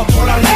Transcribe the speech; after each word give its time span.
fort 0.00 0.06
pour 0.06 0.24
la 0.24 0.49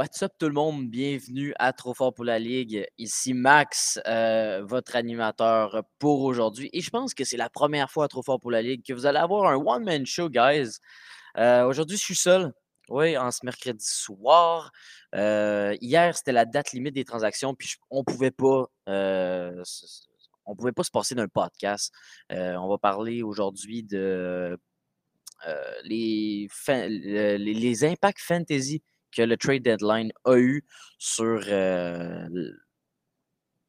What's 0.00 0.22
up 0.22 0.32
tout 0.38 0.46
le 0.46 0.54
monde? 0.54 0.88
Bienvenue 0.88 1.52
à 1.58 1.74
Trop 1.74 1.92
fort 1.92 2.14
pour 2.14 2.24
la 2.24 2.38
Ligue. 2.38 2.86
Ici 2.96 3.34
Max, 3.34 4.00
euh, 4.06 4.64
votre 4.64 4.96
animateur 4.96 5.82
pour 5.98 6.22
aujourd'hui. 6.22 6.70
Et 6.72 6.80
je 6.80 6.88
pense 6.88 7.12
que 7.12 7.22
c'est 7.22 7.36
la 7.36 7.50
première 7.50 7.90
fois 7.90 8.06
à 8.06 8.08
Trop 8.08 8.22
fort 8.22 8.40
pour 8.40 8.50
la 8.50 8.62
Ligue 8.62 8.82
que 8.82 8.94
vous 8.94 9.04
allez 9.04 9.18
avoir 9.18 9.52
un 9.52 9.56
one-man 9.56 10.06
show, 10.06 10.30
guys. 10.30 10.78
Euh, 11.36 11.66
aujourd'hui, 11.66 11.98
je 11.98 12.02
suis 12.02 12.14
seul. 12.14 12.50
Oui, 12.88 13.18
en 13.18 13.30
ce 13.30 13.40
mercredi 13.44 13.84
soir. 13.84 14.72
Euh, 15.14 15.76
hier, 15.82 16.16
c'était 16.16 16.32
la 16.32 16.46
date 16.46 16.72
limite 16.72 16.94
des 16.94 17.04
transactions, 17.04 17.54
puis 17.54 17.74
on 17.90 18.02
pouvait 18.02 18.30
pas. 18.30 18.68
on 18.86 20.56
pouvait 20.56 20.72
pas 20.72 20.82
se 20.82 20.90
passer 20.90 21.14
d'un 21.14 21.28
podcast. 21.28 21.92
on 22.30 22.68
va 22.70 22.78
parler 22.78 23.22
aujourd'hui 23.22 23.82
de 23.82 24.58
les, 25.84 26.48
impacts 27.84 28.20
fantasy 28.22 28.82
que 29.10 29.22
le 29.22 29.36
trade 29.36 29.62
deadline 29.62 30.12
a 30.24 30.36
eu 30.36 30.64
sur 30.98 31.40
euh, 31.48 32.28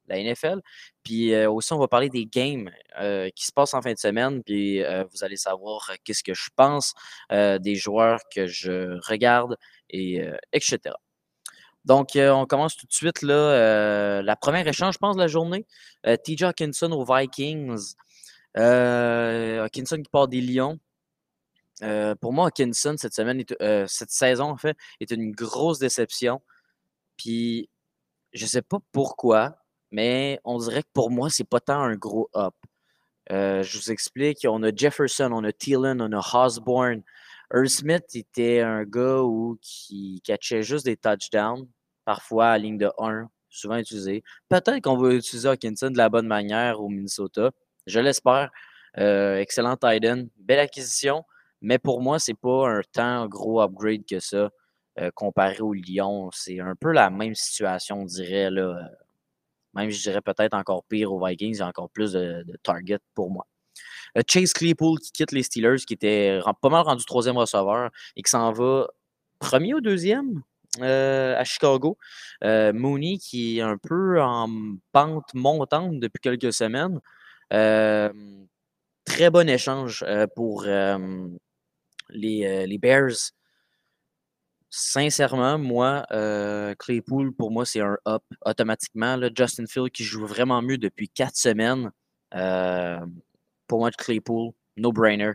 la 0.08 0.24
NFL. 0.24 0.62
Puis 1.04 1.34
euh, 1.34 1.50
aussi, 1.50 1.74
on 1.74 1.80
va 1.80 1.88
parler 1.88 2.10
des 2.10 2.26
games 2.26 2.70
euh, 3.00 3.30
qui 3.36 3.46
se 3.46 3.52
passent 3.52 3.74
en 3.74 3.82
fin 3.82 3.94
de 3.94 3.98
semaine. 3.98 4.44
Puis 4.44 4.82
vous 4.84 5.24
allez 5.24 5.38
savoir 5.38 5.92
qu'est-ce 6.04 6.24
que 6.24 6.34
je 6.34 6.50
pense 6.56 6.94
des 7.32 7.76
joueurs 7.76 8.20
que 8.34 8.48
je 8.48 9.00
regarde, 9.08 9.58
et 9.90 10.22
etc. 10.54 10.96
Donc, 11.84 12.10
on 12.16 12.46
commence 12.46 12.78
tout 12.78 12.86
de 12.86 12.94
suite. 12.94 13.24
Là, 13.24 14.22
la 14.22 14.36
première 14.36 14.68
échange, 14.68 14.96
je 14.96 15.00
pense, 15.00 15.16
de 15.16 15.22
la 15.22 15.28
journée. 15.28 15.66
TJ 16.04 16.44
Hawkinson 16.44 16.92
aux 16.92 17.06
Vikings. 17.06 17.96
Hawkinson 18.56 19.98
qui 19.98 20.10
part 20.12 20.28
des 20.28 20.42
Lions. 20.42 20.80
Euh, 21.84 22.16
pour 22.16 22.34
moi, 22.34 22.48
Hawkinson, 22.48 22.96
cette 22.98 23.14
semaine, 23.14 23.44
euh, 23.62 23.86
cette 23.88 24.12
saison, 24.12 24.46
en 24.46 24.58
fait, 24.58 24.78
est 25.00 25.12
une 25.12 25.32
grosse 25.32 25.80
déception. 25.80 26.42
Puis, 27.18 27.70
je 28.34 28.44
ne 28.46 28.50
sais 28.50 28.62
pas 28.62 28.80
pourquoi, 28.92 29.58
mais 29.92 30.40
on 30.44 30.58
dirait 30.60 30.84
que 30.84 30.90
pour 30.94 31.12
moi, 31.12 31.30
c'est 31.30 31.48
pas 31.48 31.60
tant 31.60 31.82
un 31.82 31.96
gros 31.96 32.30
up. 32.36 32.54
Euh, 33.32 33.64
je 33.64 33.78
vous 33.78 33.92
explique, 33.92 34.46
on 34.48 34.64
a 34.64 34.76
Jefferson, 34.76 35.32
on 35.32 35.44
a 35.44 35.52
Thielen, 35.52 36.02
on 36.02 36.12
a 36.12 36.46
Osborne. 36.46 37.04
Earl 37.54 37.70
Smith 37.70 38.06
était 38.16 38.62
un 38.62 38.84
gars 38.84 39.22
où, 39.22 39.58
qui 39.62 40.22
catchait 40.24 40.64
juste 40.64 40.86
des 40.86 40.98
touchdowns, 40.98 41.68
parfois 42.06 42.50
à 42.50 42.58
ligne 42.58 42.78
de 42.78 42.92
1, 42.98 43.28
souvent 43.50 43.78
utilisé. 43.78 44.24
Peut-être 44.50 44.82
qu'on 44.82 44.98
va 44.98 45.14
utiliser 45.14 45.50
Hawkinson 45.50 45.92
de 45.92 45.98
la 45.98 46.10
bonne 46.10 46.28
manière 46.28 46.80
au 46.82 46.90
Minnesota. 46.90 47.52
Je 47.88 48.00
l'espère. 48.00 48.52
excellent 48.96 49.76
Titan. 49.76 50.26
Belle 50.38 50.60
acquisition. 50.60 51.26
Mais 51.62 51.78
pour 51.78 52.02
moi, 52.02 52.20
c'est 52.20 52.34
pas 52.34 52.68
un 52.70 52.82
tant 52.92 53.28
gros 53.28 53.62
upgrade 53.62 54.06
que 54.06 54.20
ça 54.20 54.50
euh, 55.00 55.10
comparé 55.16 55.62
au 55.62 55.74
Lyon. 55.74 56.30
C'est 56.34 56.60
un 56.60 56.76
peu 56.76 56.92
la 56.92 57.10
même 57.10 57.34
situation, 57.34 58.02
on 58.02 58.06
dirait. 58.06 58.52
Là. 58.52 58.62
Euh, 58.62 58.84
même, 59.74 59.90
je 59.90 60.02
dirais 60.02 60.22
peut-être 60.22 60.54
encore 60.54 60.84
pire 60.84 61.14
aux 61.14 61.26
Vikings. 61.26 61.56
Il 61.56 61.60
y 61.60 61.62
a 61.62 61.68
encore 61.68 61.90
plus 61.90 62.12
de, 62.12 62.46
target 62.62 63.00
pour 63.16 63.32
moi. 63.32 63.48
Euh, 64.18 64.22
Chase 64.28 64.52
Claypool 64.52 65.00
qui 65.00 65.12
quitte 65.14 65.32
les 65.32 65.44
Steelers, 65.44 65.78
qui 65.88 65.94
était 65.94 66.42
pas 66.62 66.70
mal 66.70 66.82
rendu 66.82 67.06
troisième 67.06 67.38
receveur 67.38 67.90
et 68.18 68.22
qui 68.22 68.30
s'en 68.30 68.52
va 68.52 68.88
premier 69.40 69.74
ou 69.74 69.82
deuxième 69.82 70.44
à 70.82 71.44
Chicago. 71.46 71.98
Mooney 72.42 73.18
qui 73.18 73.60
est 73.60 73.62
un 73.62 73.78
peu 73.78 74.22
en 74.22 74.50
pente 74.92 75.34
montante 75.34 76.00
depuis 76.00 76.20
quelques 76.20 76.52
semaines. 76.54 77.00
très 77.50 79.30
bon 79.30 79.50
échange 79.50 80.06
pour 80.36 80.66
euh, 82.14 82.66
les, 82.66 82.78
Bears, 82.78 83.32
sincèrement, 84.70 85.58
moi, 85.58 86.06
euh, 86.12 86.76
Claypool, 86.76 87.34
pour 87.34 87.52
moi, 87.52 87.66
c'est 87.66 87.82
un 87.82 87.98
up 88.08 88.24
automatiquement. 88.46 89.20
Justin 89.36 89.66
Field 89.68 89.92
qui 89.92 90.04
joue 90.04 90.26
vraiment 90.26 90.62
mieux 90.62 90.78
depuis 90.78 91.10
quatre 91.10 91.36
semaines. 91.36 91.92
Euh, 92.34 93.00
pour 93.68 93.80
moi, 93.80 93.92
Claypool, 93.92 94.52
no-brainer. 94.78 95.34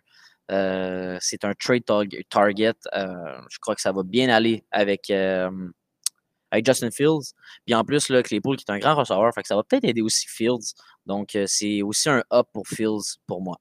c'est 0.49 1.45
un 1.45 1.55
trade 1.55 1.85
target. 2.31 2.75
je 2.95 3.59
crois 3.61 3.75
que 3.75 3.81
ça 3.81 3.93
va 3.93 4.03
bien 4.03 4.29
aller 4.29 4.65
avec, 4.71 5.13
Justin 6.65 6.91
Fields. 6.91 7.35
Puis 7.67 7.75
en 7.75 7.85
plus, 7.85 8.07
Claypool 8.25 8.57
qui 8.57 8.65
est 8.67 8.73
un 8.73 8.79
grand 8.79 8.95
receveur, 8.95 9.33
ça 9.45 9.57
va 9.57 9.63
peut-être 9.63 9.85
aider 9.85 10.03
aussi 10.03 10.27
Fields. 10.29 10.75
Donc, 11.05 11.37
c'est 11.47 11.83
aussi 11.83 12.09
un 12.09 12.23
up 12.33 12.47
pour 12.53 12.67
Fields 12.67 13.19
pour 13.27 13.43
moi. 13.43 13.59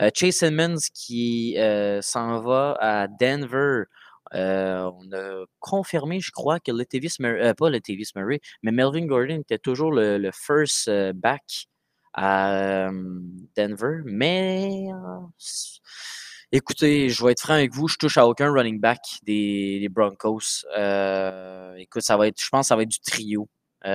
Euh, 0.00 0.10
Chase 0.14 0.36
Simmons 0.36 0.78
qui 0.94 1.56
euh, 1.58 2.00
s'en 2.02 2.40
va 2.40 2.76
à 2.80 3.06
Denver. 3.08 3.84
Euh, 4.34 4.90
on 4.98 5.12
a 5.12 5.44
confirmé, 5.58 6.20
je 6.20 6.30
crois, 6.30 6.60
que 6.60 6.72
Latavius 6.72 7.18
Murray, 7.18 7.52
pas 7.54 7.68
Latavius 7.68 8.14
Murray, 8.14 8.40
mais 8.62 8.70
Melvin 8.70 9.06
Gordon 9.06 9.40
était 9.40 9.58
toujours 9.58 9.92
le, 9.92 10.30
first 10.32 10.88
back 11.14 11.66
à 12.14 12.90
Denver. 13.56 14.02
Mais 14.04 14.86
écoutez, 16.52 17.08
je 17.08 17.24
vais 17.24 17.32
être 17.32 17.40
franc 17.40 17.54
avec 17.54 17.74
vous, 17.74 17.88
je 17.88 17.96
touche 17.96 18.18
à 18.18 18.26
aucun 18.26 18.52
running 18.52 18.80
back 18.80 19.00
des, 19.24 19.88
Broncos. 19.90 20.64
écoute, 21.76 22.02
ça 22.02 22.16
va 22.16 22.28
être, 22.28 22.40
je 22.40 22.48
pense 22.50 22.66
que 22.66 22.68
ça 22.68 22.76
va 22.76 22.82
être 22.82 22.88
du 22.88 23.00
trio. 23.00 23.48
on 23.84 23.88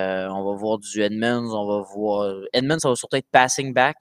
va 0.51 0.57
voir 0.57 0.79
du 0.79 1.01
Edmonds, 1.01 1.53
on 1.53 1.65
va 1.65 1.85
voir. 1.95 2.35
Edmonds, 2.51 2.79
ça 2.79 2.89
va 2.89 2.95
surtout 2.95 3.15
être 3.15 3.29
passing 3.31 3.73
back. 3.73 3.95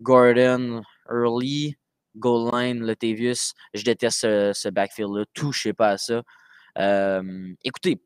Gordon, 0.00 0.82
Early, 1.10 1.76
goal 2.16 2.50
line, 2.52 2.82
Latavius. 2.84 3.54
Je 3.74 3.84
déteste 3.84 4.20
ce, 4.20 4.68
backfield-là. 4.68 5.24
Touchez 5.34 5.72
pas 5.72 5.90
à 5.90 5.98
ça. 5.98 6.22
écoutez, 7.64 8.02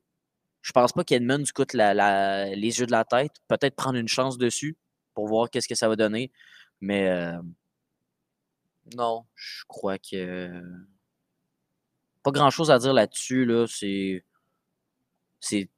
je 0.63 0.73
pense 0.73 0.93
pas 0.93 1.05
qu'Edmund 1.05 1.51
coûte 1.53 1.75
les 1.75 2.81
yeux 2.81 2.87
de 2.87 2.93
la 2.93 3.05
tête. 3.05 3.33
Peut-être 3.49 3.77
prendre 3.77 3.99
une 3.99 4.09
chance 4.09 4.39
dessus 4.39 4.77
pour 5.15 5.29
voir 5.29 5.51
qu'est-ce 5.51 5.69
que 5.69 5.75
ça 5.75 5.89
va 5.89 5.97
donner. 5.97 6.31
Mais 6.81 7.11
non, 8.95 9.25
je 9.35 9.65
crois 9.67 9.99
que 9.99 10.63
pas 12.23 12.31
grand 12.31 12.51
chose 12.51 12.71
à 12.71 12.79
dire 12.79 12.93
là-dessus. 12.93 13.45
Là. 13.45 13.67
C'est. 13.69 14.25
C'est. 15.41 15.71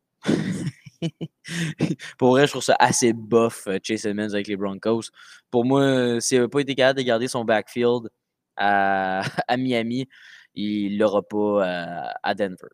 pour 2.19 2.31
vrai, 2.31 2.47
je 2.47 2.53
trouve 2.53 2.62
ça 2.62 2.77
assez 2.78 3.12
bof, 3.12 3.66
euh, 3.66 3.78
Chase 3.83 4.06
Edmonds 4.06 4.34
avec 4.34 4.47
les 4.49 4.56
Broncos. 4.56 5.11
Pour 5.50 5.65
moi, 5.65 6.21
s'il 6.21 6.38
n'avait 6.38 6.49
pas 6.49 6.61
été 6.61 6.75
capable 6.75 6.99
de 6.99 7.05
garder 7.05 7.28
son 7.28 7.44
backfield 7.44 8.09
à, 8.56 9.22
Miami, 9.59 10.09
il 10.55 10.94
ne 10.94 10.99
l'aura 10.99 11.22
pas 11.22 11.37
euh, 11.37 12.12
à, 12.22 12.34
Denver. 12.34 12.69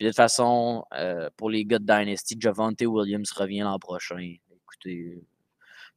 de 0.00 0.06
toute 0.06 0.16
façon, 0.16 0.84
euh, 0.94 1.28
pour 1.36 1.50
les 1.50 1.64
gars 1.64 1.78
de 1.78 1.84
Dynasty, 1.84 2.36
Javante 2.38 2.82
Williams 2.82 3.30
revient 3.32 3.60
l'an 3.60 3.78
prochain. 3.78 4.18
Écoutez. 4.18 5.22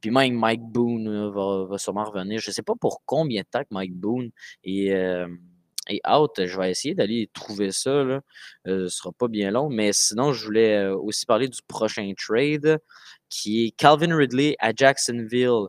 Puis 0.01 0.11
même 0.11 0.33
Mike 0.35 0.63
Boone 0.63 1.29
va, 1.29 1.65
va, 1.65 1.77
sûrement 1.77 2.03
revenir. 2.03 2.39
Je 2.39 2.49
ne 2.49 2.53
sais 2.53 2.63
pas 2.63 2.73
pour 2.79 3.03
combien 3.05 3.41
de 3.41 3.47
temps 3.47 3.61
que 3.61 3.71
Mike 3.71 3.95
Boone 3.95 4.31
est 4.63 4.91
et 5.89 6.01
out. 6.09 6.31
Je 6.37 6.59
vais 6.59 6.71
essayer 6.71 6.95
d'aller 6.95 7.29
trouver 7.33 7.71
ça. 7.71 8.03
Là. 8.03 8.21
Euh, 8.67 8.79
ce 8.79 8.83
ne 8.83 8.87
sera 8.87 9.11
pas 9.11 9.27
bien 9.27 9.51
long. 9.51 9.69
Mais 9.69 9.93
sinon, 9.93 10.33
je 10.33 10.45
voulais 10.45 10.77
euh, 10.77 10.95
aussi 10.95 11.25
parler 11.25 11.47
du 11.47 11.59
prochain 11.67 12.11
trade 12.17 12.79
qui 13.29 13.65
est 13.65 13.71
Calvin 13.71 14.15
Ridley 14.15 14.55
à 14.59 14.71
Jacksonville. 14.75 15.67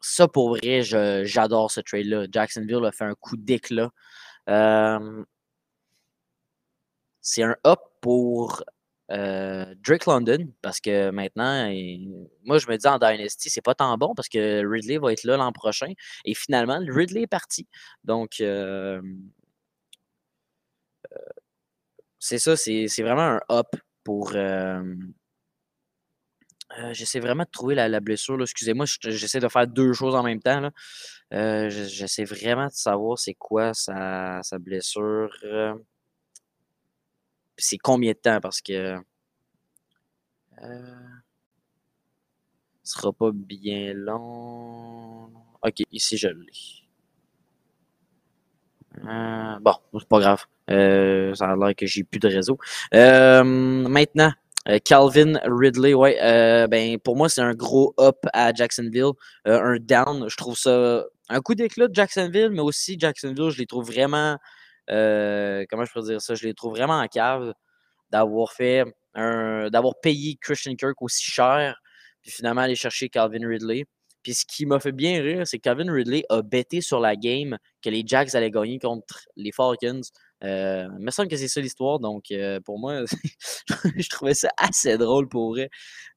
ça, 0.00 0.28
pour 0.28 0.50
vrai, 0.50 0.82
j'adore 0.82 1.70
ce 1.70 1.80
trade-là. 1.80 2.26
Jacksonville 2.30 2.84
a 2.84 2.92
fait 2.92 3.04
un 3.04 3.14
coup 3.14 3.36
d'éclat. 3.36 3.90
c'est 7.20 7.42
un 7.42 7.56
up 7.66 7.80
pour 8.00 8.62
euh, 9.10 9.74
Drake 9.86 10.06
London, 10.06 10.48
parce 10.62 10.80
que 10.80 11.10
maintenant, 11.10 11.66
moi 12.44 12.58
je 12.58 12.66
me 12.68 12.76
dis 12.76 12.86
en 12.86 12.98
Dynasty, 12.98 13.50
c'est 13.50 13.60
pas 13.60 13.74
tant 13.74 13.96
bon 13.98 14.14
parce 14.14 14.28
que 14.28 14.66
Ridley 14.66 14.98
va 14.98 15.12
être 15.12 15.24
là 15.24 15.36
l'an 15.36 15.52
prochain. 15.52 15.92
Et 16.24 16.34
finalement, 16.34 16.80
Ridley 16.88 17.22
est 17.22 17.26
parti. 17.26 17.68
Donc, 18.04 18.40
euh, 18.40 19.02
euh, 21.12 21.18
c'est 22.18 22.38
ça, 22.38 22.56
c'est 22.56 23.02
vraiment 23.02 23.38
un 23.38 23.40
up 23.50 23.76
pour. 24.04 24.32
j'essaie 26.92 27.20
vraiment 27.20 27.44
de 27.44 27.50
trouver 27.50 27.74
la, 27.74 28.00
blessure. 28.00 28.40
Excusez-moi, 28.40 28.86
j'essaie 29.02 29.40
de 29.40 29.48
faire 29.48 29.66
deux 29.66 29.92
choses 29.92 30.14
en 30.14 30.22
même 30.22 30.40
temps. 30.40 30.70
j'essaie 31.30 32.24
vraiment 32.24 32.66
de 32.68 32.72
savoir 32.72 33.18
c'est 33.18 33.34
quoi 33.34 33.74
sa, 33.74 34.40
sa 34.42 34.58
blessure 34.58 35.30
c'est 37.56 37.78
combien 37.78 38.12
de 38.12 38.18
temps? 38.18 38.40
Parce 38.40 38.60
que. 38.60 38.98
Euh, 40.62 40.80
Ce 42.82 42.94
sera 42.94 43.12
pas 43.12 43.30
bien 43.32 43.92
long. 43.94 45.30
Ok, 45.62 45.82
ici 45.90 46.16
je 46.18 46.28
l'ai. 46.28 46.84
Euh, 49.04 49.58
bon, 49.60 49.74
c'est 49.98 50.08
pas 50.08 50.20
grave. 50.20 50.44
Euh, 50.70 51.34
ça 51.34 51.50
a 51.50 51.56
l'air 51.56 51.74
que 51.74 51.86
j'ai 51.86 52.04
plus 52.04 52.20
de 52.20 52.28
réseau. 52.28 52.58
Euh, 52.94 53.42
maintenant, 53.42 54.32
Calvin 54.84 55.38
Ridley, 55.44 55.94
ouais, 55.94 56.16
ben 56.68 56.98
pour 56.98 57.16
moi 57.16 57.28
c'est 57.28 57.42
un 57.42 57.54
gros 57.54 57.94
up 57.98 58.18
à 58.32 58.52
Jacksonville, 58.52 59.12
un 59.44 59.76
down. 59.78 60.28
Je 60.28 60.36
trouve 60.36 60.56
ça 60.56 61.04
un 61.28 61.40
coup 61.40 61.54
d'éclat 61.54 61.88
de 61.88 61.94
Jacksonville, 61.94 62.50
mais 62.50 62.60
aussi 62.60 62.96
Jacksonville, 62.98 63.50
je 63.50 63.58
les 63.58 63.66
trouve 63.66 63.86
vraiment, 63.86 64.38
comment 64.88 65.84
je 65.84 65.92
peux 65.92 66.02
dire 66.02 66.20
ça, 66.20 66.34
je 66.34 66.46
les 66.46 66.54
trouve 66.54 66.72
vraiment 66.72 66.98
en 67.00 67.08
cave 67.08 67.52
d'avoir 68.10 68.52
fait 68.52 68.84
un, 69.14 69.70
d'avoir 69.70 69.94
payé 70.00 70.36
Christian 70.40 70.74
Kirk 70.74 71.00
aussi 71.02 71.24
cher, 71.24 71.80
puis 72.22 72.30
finalement 72.30 72.62
aller 72.62 72.76
chercher 72.76 73.08
Calvin 73.08 73.46
Ridley. 73.46 73.86
Puis 74.22 74.34
ce 74.34 74.44
qui 74.46 74.64
m'a 74.64 74.80
fait 74.80 74.92
bien 74.92 75.20
rire, 75.22 75.46
c'est 75.46 75.58
que 75.58 75.62
Calvin 75.62 75.92
Ridley 75.92 76.24
a 76.30 76.40
bêté 76.40 76.80
sur 76.80 76.98
la 76.98 77.14
game 77.14 77.58
que 77.82 77.90
les 77.90 78.02
Jacks 78.06 78.34
allaient 78.34 78.50
gagner 78.50 78.78
contre 78.78 79.26
les 79.36 79.52
Falcons. 79.52 80.00
Euh, 80.42 80.88
il 80.98 81.04
me 81.04 81.10
semble 81.10 81.28
que 81.28 81.36
c'est 81.36 81.48
ça 81.48 81.60
l'histoire, 81.60 81.98
donc 82.00 82.30
euh, 82.30 82.58
pour 82.60 82.78
moi, 82.78 83.04
je 83.96 84.08
trouvais 84.08 84.34
ça 84.34 84.48
assez 84.56 84.96
drôle 84.96 85.28
pour 85.28 85.50
vrai. 85.50 85.68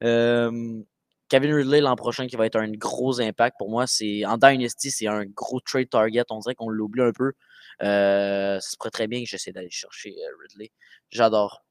Euh, 0.03 0.81
Kevin 1.29 1.53
Ridley 1.53 1.81
l'an 1.81 1.97
prochain 1.97 2.27
qui 2.27 2.37
va 2.37 2.45
être 2.45 2.55
un 2.55 2.71
gros 2.71 3.19
impact 3.19 3.57
pour 3.59 3.69
moi, 3.69 3.85
c'est 3.87 4.25
en 4.25 4.37
Dynasty, 4.37 4.89
c'est 4.89 5.07
un 5.07 5.25
gros 5.25 5.59
trade 5.59 5.89
target. 5.89 6.23
On 6.29 6.39
dirait 6.39 6.55
qu'on 6.55 6.69
l'oublie 6.69 7.01
un 7.01 7.11
peu. 7.11 7.33
Ça 7.79 8.59
se 8.62 8.77
pourrait 8.77 8.91
très 8.91 9.07
bien 9.07 9.21
que 9.24 9.29
j'essaie 9.29 9.51
d'aller 9.51 9.69
chercher 9.69 10.15
Ridley. 10.41 10.71
J'adore. 11.09 11.63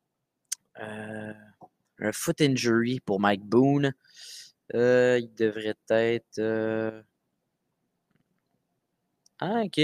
un 0.77 2.13
foot 2.13 2.41
injury 2.41 3.01
pour 3.01 3.21
Mike 3.21 3.45
Boone. 3.45 3.93
Euh, 4.75 5.19
il 5.21 5.33
devrait 5.35 5.77
être. 5.91 6.39
Euh 6.39 7.03
ah, 9.39 9.63
ok. 9.65 9.81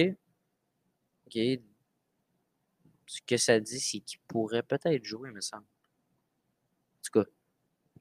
Ok. 1.26 1.38
Ce 3.06 3.20
que 3.26 3.36
ça 3.36 3.60
dit, 3.60 3.80
c'est 3.80 4.00
qu'il 4.00 4.20
pourrait 4.26 4.62
peut-être 4.62 5.04
jouer, 5.04 5.30
me 5.30 5.40
semble. 5.40 5.64
En 5.64 7.02
tout 7.04 7.20
cas, 7.20 7.30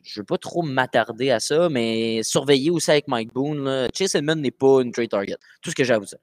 je 0.04 0.20
ne 0.20 0.22
veux 0.22 0.26
pas 0.26 0.38
trop 0.38 0.62
m'attarder 0.62 1.32
à 1.32 1.40
ça, 1.40 1.70
mais 1.70 2.24
surveiller 2.24 2.72
aussi 2.72 2.92
avec 2.92 3.08
Mike 3.08 3.34
Boone. 3.34 3.90
Chase 3.94 4.16
Edmond 4.16 4.36
n'est 4.36 4.52
pas 4.52 4.82
une 4.82 4.92
trade 4.92 5.10
target. 5.10 5.38
Tout 5.62 5.72
ce 5.72 5.76
que 5.76 5.84
j'ai 5.84 5.94
à 5.94 6.00
vous 6.00 6.06
dire. 6.06 6.20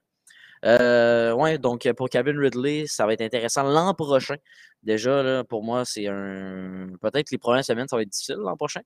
Euh, 0.65 1.33
ouais, 1.33 1.57
donc 1.57 1.89
pour 1.93 2.09
Kevin 2.09 2.37
Ridley, 2.37 2.85
ça 2.87 3.05
va 3.05 3.13
être 3.13 3.21
intéressant 3.21 3.63
l'an 3.63 3.93
prochain. 3.93 4.35
Déjà, 4.83 5.43
pour 5.45 5.63
moi, 5.63 5.85
c'est 5.85 6.07
un. 6.07 6.89
Peut-être 7.01 7.31
les 7.31 7.37
premières 7.37 7.65
semaines, 7.65 7.87
ça 7.87 7.95
va 7.95 8.01
être 8.03 8.09
difficile 8.09 8.37
l'an 8.37 8.57
prochain. 8.57 8.81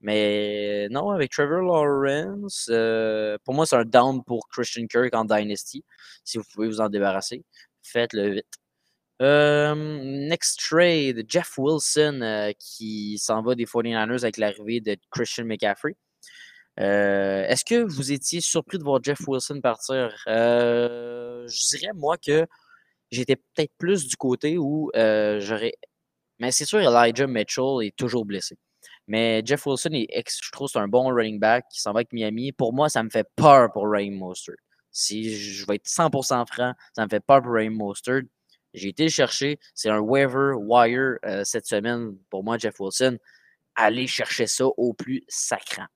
Mais 0.00 0.88
non, 0.90 1.10
avec 1.10 1.32
Trevor 1.32 1.62
Lawrence, 1.62 2.68
euh, 2.70 3.36
pour 3.44 3.54
moi, 3.54 3.66
c'est 3.66 3.76
un 3.76 3.84
down 3.84 4.22
pour 4.24 4.48
Christian 4.48 4.86
Kirk 4.86 5.12
en 5.14 5.24
Dynasty. 5.24 5.84
Si 6.24 6.38
vous 6.38 6.44
pouvez 6.54 6.68
vous 6.68 6.80
en 6.80 6.88
débarrasser, 6.88 7.44
faites-le 7.82 8.30
vite. 8.30 8.46
Euh, 9.20 9.74
next 10.28 10.60
trade, 10.60 11.24
Jeff 11.28 11.58
Wilson 11.58 12.20
euh, 12.22 12.52
qui 12.60 13.18
s'en 13.18 13.42
va 13.42 13.56
des 13.56 13.64
49ers 13.66 14.22
avec 14.22 14.36
l'arrivée 14.36 14.80
de 14.80 14.96
Christian 15.10 15.44
McCaffrey. 15.44 15.96
Est-ce 16.78 17.64
que 17.64 17.82
vous 17.82 18.12
étiez 18.12 18.40
surpris 18.40 18.78
de 18.78 18.84
voir 18.84 19.00
Jeff 19.02 19.18
Wilson 19.26 19.60
partir? 19.60 20.14
je 20.26 21.76
dirais, 21.76 21.92
moi, 21.94 22.16
que 22.16 22.46
j'étais 23.10 23.36
peut-être 23.36 23.72
plus 23.78 24.06
du 24.06 24.16
côté 24.16 24.58
où 24.58 24.90
j'aurais. 24.94 25.72
Mais 26.38 26.52
c'est 26.52 26.64
sûr, 26.64 26.80
Elijah 26.80 27.26
Mitchell 27.26 27.82
est 27.82 27.96
toujours 27.96 28.24
blessé. 28.24 28.56
Mais 29.08 29.42
Jeff 29.44 29.66
Wilson, 29.66 29.90
je 29.92 30.50
trouve 30.52 30.68
c'est 30.68 30.78
un 30.78 30.86
bon 30.86 31.08
running 31.08 31.40
back 31.40 31.64
qui 31.72 31.80
s'en 31.80 31.92
va 31.92 32.00
avec 32.00 32.12
Miami. 32.12 32.52
Pour 32.52 32.74
moi, 32.74 32.90
ça 32.90 33.02
me 33.02 33.08
fait 33.08 33.26
peur 33.36 33.72
pour 33.72 33.90
Ray 33.90 34.10
Mostert. 34.10 34.56
Si 34.92 35.34
je 35.34 35.66
vais 35.66 35.76
être 35.76 35.86
100% 35.86 36.46
franc, 36.46 36.74
ça 36.94 37.04
me 37.04 37.08
fait 37.08 37.20
peur 37.20 37.42
pour 37.42 37.52
Ray 37.52 37.70
Mostert. 37.70 38.22
J'ai 38.74 38.88
été 38.88 39.08
chercher. 39.08 39.58
C'est 39.74 39.88
un 39.88 40.00
waiver 40.00 40.52
wire 40.56 41.16
euh, 41.24 41.42
cette 41.42 41.66
semaine 41.66 42.18
pour 42.28 42.44
moi, 42.44 42.58
Jeff 42.58 42.78
Wilson. 42.78 43.16
Allez 43.74 44.06
chercher 44.06 44.46
ça 44.46 44.66
au 44.66 44.92
plus 44.92 45.24
sacrant. 45.26 45.86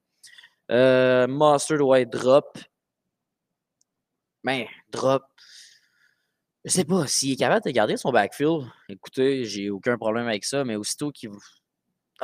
Euh, 0.72 1.26
Mostert 1.26 1.78
doit 1.78 2.04
drop. 2.04 2.58
Ben, 4.42 4.66
drop. 4.90 5.24
Je 6.64 6.70
sais 6.70 6.84
pas. 6.84 7.06
S'il 7.06 7.32
est 7.32 7.36
capable 7.36 7.64
de 7.64 7.70
garder 7.70 7.96
son 7.96 8.10
backfield, 8.10 8.66
écoutez, 8.88 9.44
j'ai 9.44 9.70
aucun 9.70 9.98
problème 9.98 10.26
avec 10.26 10.44
ça. 10.44 10.64
Mais 10.64 10.76
aussitôt 10.76 11.10
qu'il 11.10 11.30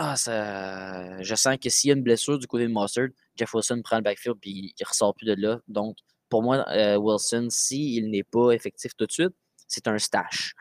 ah, 0.00 0.14
ça, 0.16 1.20
je 1.22 1.34
sens 1.34 1.56
que 1.60 1.68
s'il 1.68 1.88
y 1.88 1.92
a 1.92 1.96
une 1.96 2.04
blessure 2.04 2.38
du 2.38 2.46
côté 2.46 2.68
de 2.68 2.72
Mustard, 2.72 3.08
Jeff 3.36 3.52
Wilson 3.52 3.82
prend 3.82 3.96
le 3.96 4.02
backfield 4.02 4.36
et 4.44 4.50
il 4.50 4.84
ressort 4.86 5.12
plus 5.12 5.26
de 5.26 5.34
là. 5.34 5.58
Donc, 5.66 5.96
pour 6.28 6.42
moi, 6.42 6.64
euh, 6.68 6.96
Wilson, 6.96 7.48
s'il 7.50 8.08
n'est 8.10 8.22
pas 8.22 8.52
effectif 8.52 8.92
tout 8.96 9.06
de 9.06 9.12
suite, 9.12 9.34
c'est 9.66 9.88
un 9.88 9.98
stash. 9.98 10.54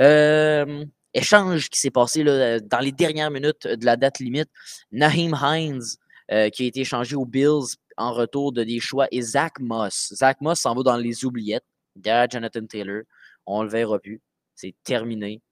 Euh, 0.00 0.84
échange 1.14 1.68
qui 1.70 1.78
s'est 1.78 1.92
passé 1.92 2.24
là, 2.24 2.58
dans 2.58 2.80
les 2.80 2.90
dernières 2.90 3.30
minutes 3.30 3.68
de 3.68 3.84
la 3.84 3.96
date 3.96 4.18
limite. 4.18 4.50
Naheem 4.90 5.38
Hines, 5.40 5.98
euh, 6.30 6.48
qui 6.50 6.64
a 6.64 6.66
été 6.66 6.80
échangé 6.80 7.16
aux 7.16 7.26
Bills 7.26 7.76
en 7.96 8.12
retour 8.12 8.52
de 8.52 8.64
des 8.64 8.80
choix, 8.80 9.06
et 9.10 9.22
Zach 9.22 9.58
Moss. 9.60 10.12
Zach 10.14 10.40
Moss 10.40 10.60
s'en 10.60 10.74
va 10.74 10.82
dans 10.82 10.96
les 10.96 11.24
oubliettes 11.24 11.64
derrière 11.96 12.30
Jonathan 12.30 12.66
Taylor. 12.66 13.02
On 13.46 13.62
le 13.62 13.68
verra 13.68 13.98
plus. 13.98 14.20
C'est 14.54 14.74
terminé. 14.84 15.42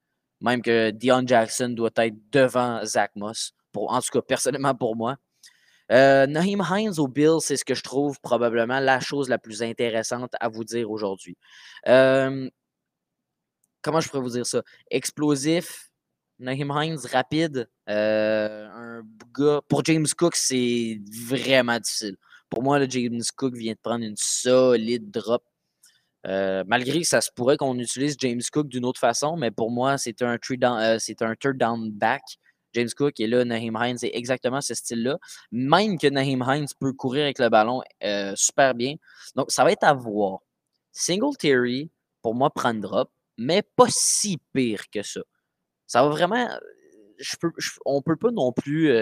Même 0.41 0.63
que 0.63 0.91
Dion 0.91 1.23
Jackson 1.27 1.71
doit 1.71 1.91
être 1.97 2.17
devant 2.31 2.85
Zach 2.85 3.13
Moss. 3.17 3.53
Pour, 3.73 3.93
en 3.93 4.01
tout 4.01 4.09
cas, 4.13 4.23
personnellement 4.23 4.75
pour 4.75 4.97
moi. 4.97 5.17
Euh, 5.93 6.27
Naheem 6.27 6.63
Hines 6.71 6.99
au 6.99 7.09
Bill, 7.09 7.39
c'est 7.41 7.57
ce 7.57 7.65
que 7.65 7.75
je 7.75 7.83
trouve 7.83 8.21
probablement 8.21 8.79
la 8.79 9.01
chose 9.01 9.29
la 9.29 9.39
plus 9.39 9.63
intéressante 9.63 10.31
à 10.39 10.49
vous 10.49 10.63
dire 10.63 10.91
aujourd'hui. 10.91 11.37
Euh, 11.89 12.49
comment 13.83 14.01
je 14.01 14.09
pourrais 14.09 14.23
vous 14.23 14.31
dire 14.31 14.47
ça? 14.47 14.63
Explosif, 14.91 15.90
Naheem 16.41 16.73
Hines 16.75 17.07
rapide. 17.13 17.69
Euh, 17.89 18.67
un 18.73 19.03
gars, 19.37 19.61
pour 19.69 19.85
James 19.85 20.07
Cook, 20.17 20.35
c'est 20.35 20.99
vraiment 21.29 21.79
difficile. 21.79 22.17
Pour 22.49 22.63
moi, 22.63 22.79
le 22.79 22.89
James 22.89 23.21
Cook 23.37 23.55
vient 23.55 23.75
de 23.75 23.79
prendre 23.79 24.05
une 24.05 24.17
solide 24.17 25.11
drop. 25.11 25.45
Euh, 26.27 26.65
malgré 26.67 27.01
que 27.01 27.07
ça 27.07 27.21
se 27.21 27.31
pourrait 27.35 27.57
qu'on 27.57 27.79
utilise 27.79 28.17
James 28.19 28.43
Cook 28.53 28.69
d'une 28.69 28.85
autre 28.85 29.01
façon, 29.01 29.37
mais 29.37 29.51
pour 29.51 29.71
moi, 29.71 29.97
c'est 29.97 30.21
un, 30.23 30.37
euh, 30.37 30.97
c'est 30.99 31.23
un 31.23 31.35
third 31.35 31.57
down 31.57 31.91
back. 31.93 32.23
James 32.73 32.91
Cook 32.97 33.19
et 33.19 33.27
là, 33.27 33.45
Naheem 33.45 33.77
Hines 33.81 33.99
c'est 33.99 34.13
exactement 34.15 34.61
ce 34.61 34.75
style-là. 34.75 35.19
Même 35.51 35.99
que 35.99 36.07
Naheem 36.07 36.45
Hines 36.47 36.69
peut 36.79 36.93
courir 36.93 37.25
avec 37.25 37.39
le 37.39 37.49
ballon 37.49 37.83
euh, 38.05 38.33
super 38.37 38.75
bien. 38.75 38.95
Donc, 39.35 39.51
ça 39.51 39.65
va 39.65 39.73
être 39.73 39.85
à 39.85 39.95
voir. 39.95 40.41
Single 40.93 41.37
Theory, 41.37 41.91
pour 42.23 42.35
moi, 42.35 42.51
prendre 42.51 42.81
drop, 42.81 43.11
mais 43.39 43.63
pas 43.63 43.87
si 43.89 44.39
pire 44.53 44.85
que 44.91 45.03
ça. 45.03 45.21
Ça 45.91 46.05
va 46.05 46.09
vraiment. 46.09 46.49
Je 47.19 47.35
peux, 47.37 47.51
on 47.85 47.97
ne 47.97 48.01
peut 48.01 48.15
pas 48.15 48.31
non 48.31 48.53
plus 48.53 48.93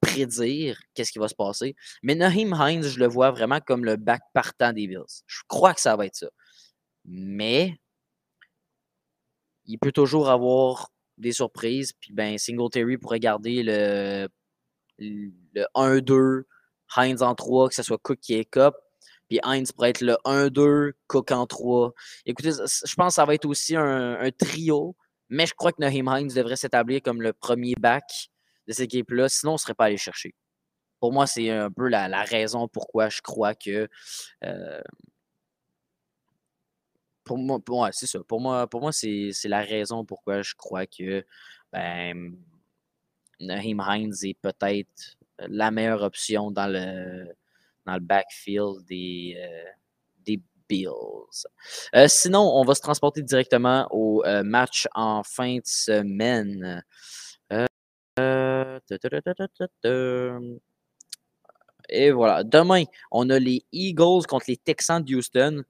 prédire 0.00 0.80
qu'est-ce 0.94 1.10
qui 1.10 1.18
va 1.18 1.26
se 1.26 1.34
passer. 1.34 1.74
Mais 2.04 2.14
Naheem 2.14 2.54
Hines, 2.56 2.84
je 2.84 3.00
le 3.00 3.08
vois 3.08 3.32
vraiment 3.32 3.58
comme 3.60 3.84
le 3.84 3.96
back 3.96 4.22
partant 4.32 4.72
des 4.72 4.86
Bills. 4.86 5.22
Je 5.26 5.40
crois 5.48 5.74
que 5.74 5.80
ça 5.80 5.96
va 5.96 6.06
être 6.06 6.14
ça. 6.14 6.28
Mais 7.04 7.74
il 9.66 9.80
peut 9.80 9.90
toujours 9.90 10.30
avoir 10.30 10.92
des 11.16 11.32
surprises. 11.32 11.92
Puis 12.00 12.12
ben, 12.12 12.38
Singletary 12.38 12.98
pourrait 12.98 13.18
garder 13.18 13.64
le, 13.64 14.28
le 14.98 15.66
1-2, 15.74 16.44
Heinz 16.96 17.20
en 17.20 17.34
3, 17.34 17.68
que 17.70 17.74
ce 17.74 17.82
soit 17.82 17.98
Cook 17.98 18.20
qui 18.20 18.34
est 18.34 18.44
Cup. 18.44 18.74
Puis 19.28 19.40
Heinz 19.42 19.72
pourrait 19.72 19.90
être 19.90 20.02
le 20.02 20.16
1-2, 20.24 20.92
Cook 21.08 21.32
en 21.32 21.48
3. 21.48 21.92
Écoutez, 22.26 22.52
je 22.52 22.94
pense 22.94 23.08
que 23.08 23.14
ça 23.14 23.24
va 23.24 23.34
être 23.34 23.44
aussi 23.44 23.74
un, 23.74 24.30
trio. 24.38 24.94
Mais 25.28 25.46
je 25.46 25.54
crois 25.54 25.72
que 25.72 25.80
Naheem 25.80 26.08
Heinz 26.08 26.34
devrait 26.34 26.56
s'établir 26.56 27.02
comme 27.02 27.22
le 27.22 27.32
premier 27.32 27.74
back 27.74 28.30
de 28.66 28.72
cette 28.72 28.86
équipe-là. 28.86 29.28
Sinon, 29.28 29.52
on 29.52 29.54
ne 29.54 29.58
serait 29.58 29.74
pas 29.74 29.86
allé 29.86 29.96
chercher. 29.96 30.34
Pour 31.00 31.12
moi, 31.12 31.26
c'est 31.26 31.50
un 31.50 31.70
peu 31.70 31.88
la, 31.88 32.22
raison 32.24 32.68
pourquoi 32.68 33.08
je 33.08 33.20
crois 33.20 33.54
que 33.54 33.88
euh, 34.44 34.82
pour 37.24 37.38
moi, 37.38 37.92
c'est 37.92 38.06
ça. 38.06 38.20
Pour 38.24 38.40
moi, 38.40 38.66
pour 38.66 38.80
moi 38.80 38.90
c'est 38.92 39.32
la 39.44 39.60
raison 39.60 40.04
pourquoi 40.04 40.42
je 40.42 40.54
crois 40.54 40.86
que 40.86 41.24
ben, 41.72 42.34
Naheem 43.40 43.82
Hines 43.86 44.14
est 44.22 44.38
peut-être 44.40 45.16
la 45.38 45.70
meilleure 45.70 46.02
option 46.02 46.50
dans 46.50 46.66
le, 46.66 47.26
dans 47.86 47.94
le 47.94 48.00
backfield 48.00 48.84
des, 48.86 49.36
euh, 49.38 49.70
Bills. 50.68 51.46
Euh, 51.94 52.06
sinon, 52.08 52.40
on 52.40 52.64
va 52.64 52.74
se 52.74 52.80
transporter 52.80 53.22
directement 53.22 53.88
au 53.90 54.22
euh, 54.24 54.42
match 54.42 54.86
en 54.94 55.22
fin 55.22 55.56
de 55.56 55.62
semaine. 55.64 56.82
Et 61.90 62.10
voilà. 62.10 62.44
Demain, 62.44 62.84
on 63.10 63.30
a 63.30 63.38
les 63.38 63.64
Eagles 63.72 64.26
contre 64.28 64.46
les 64.48 64.56
Texans 64.56 65.02
de 65.02 65.14
Houston. 65.14 65.62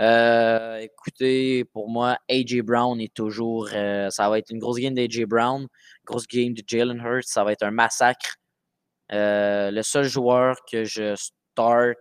Euh, 0.00 0.78
écoutez, 0.78 1.64
pour 1.64 1.90
moi, 1.90 2.18
AJ 2.30 2.62
Brown 2.62 3.00
est 3.00 3.12
toujours. 3.12 3.68
Euh, 3.72 4.10
ça 4.10 4.30
va 4.30 4.38
être 4.38 4.50
une 4.50 4.60
grosse 4.60 4.78
game 4.78 4.94
d'AJ 4.94 5.24
Brown, 5.24 5.66
grosse 6.04 6.26
game 6.28 6.54
de 6.54 6.62
Jalen 6.66 7.00
Hurts. 7.04 7.26
Ça 7.28 7.44
va 7.44 7.52
être 7.52 7.64
un 7.64 7.72
massacre. 7.72 8.36
le 9.10 9.82
seul 9.82 10.04
joueur 10.04 10.56
que 10.70 10.84
je 10.84 11.14
start 11.16 11.98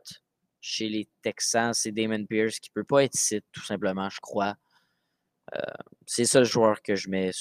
chez 0.61 0.89
les 0.89 1.07
Texans, 1.21 1.73
c'est 1.73 1.91
Damon 1.91 2.25
Pierce, 2.25 2.59
qui 2.59 2.69
ne 2.71 2.81
peut 2.81 2.85
pas 2.85 3.03
être 3.03 3.15
ici, 3.15 3.41
tout 3.51 3.63
simplement, 3.63 4.09
je 4.09 4.19
crois. 4.19 4.55
c'est 6.05 6.23
le 6.23 6.27
seul 6.27 6.45
joueur 6.45 6.81
que 6.81 6.95
je 6.95 7.09
mets. 7.09 7.31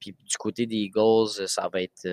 Puis 0.00 0.12
du 0.12 0.36
côté 0.36 0.66
des 0.66 0.76
Eagles, 0.76 1.48
ça 1.48 1.68
va 1.72 1.82
être 1.82 2.06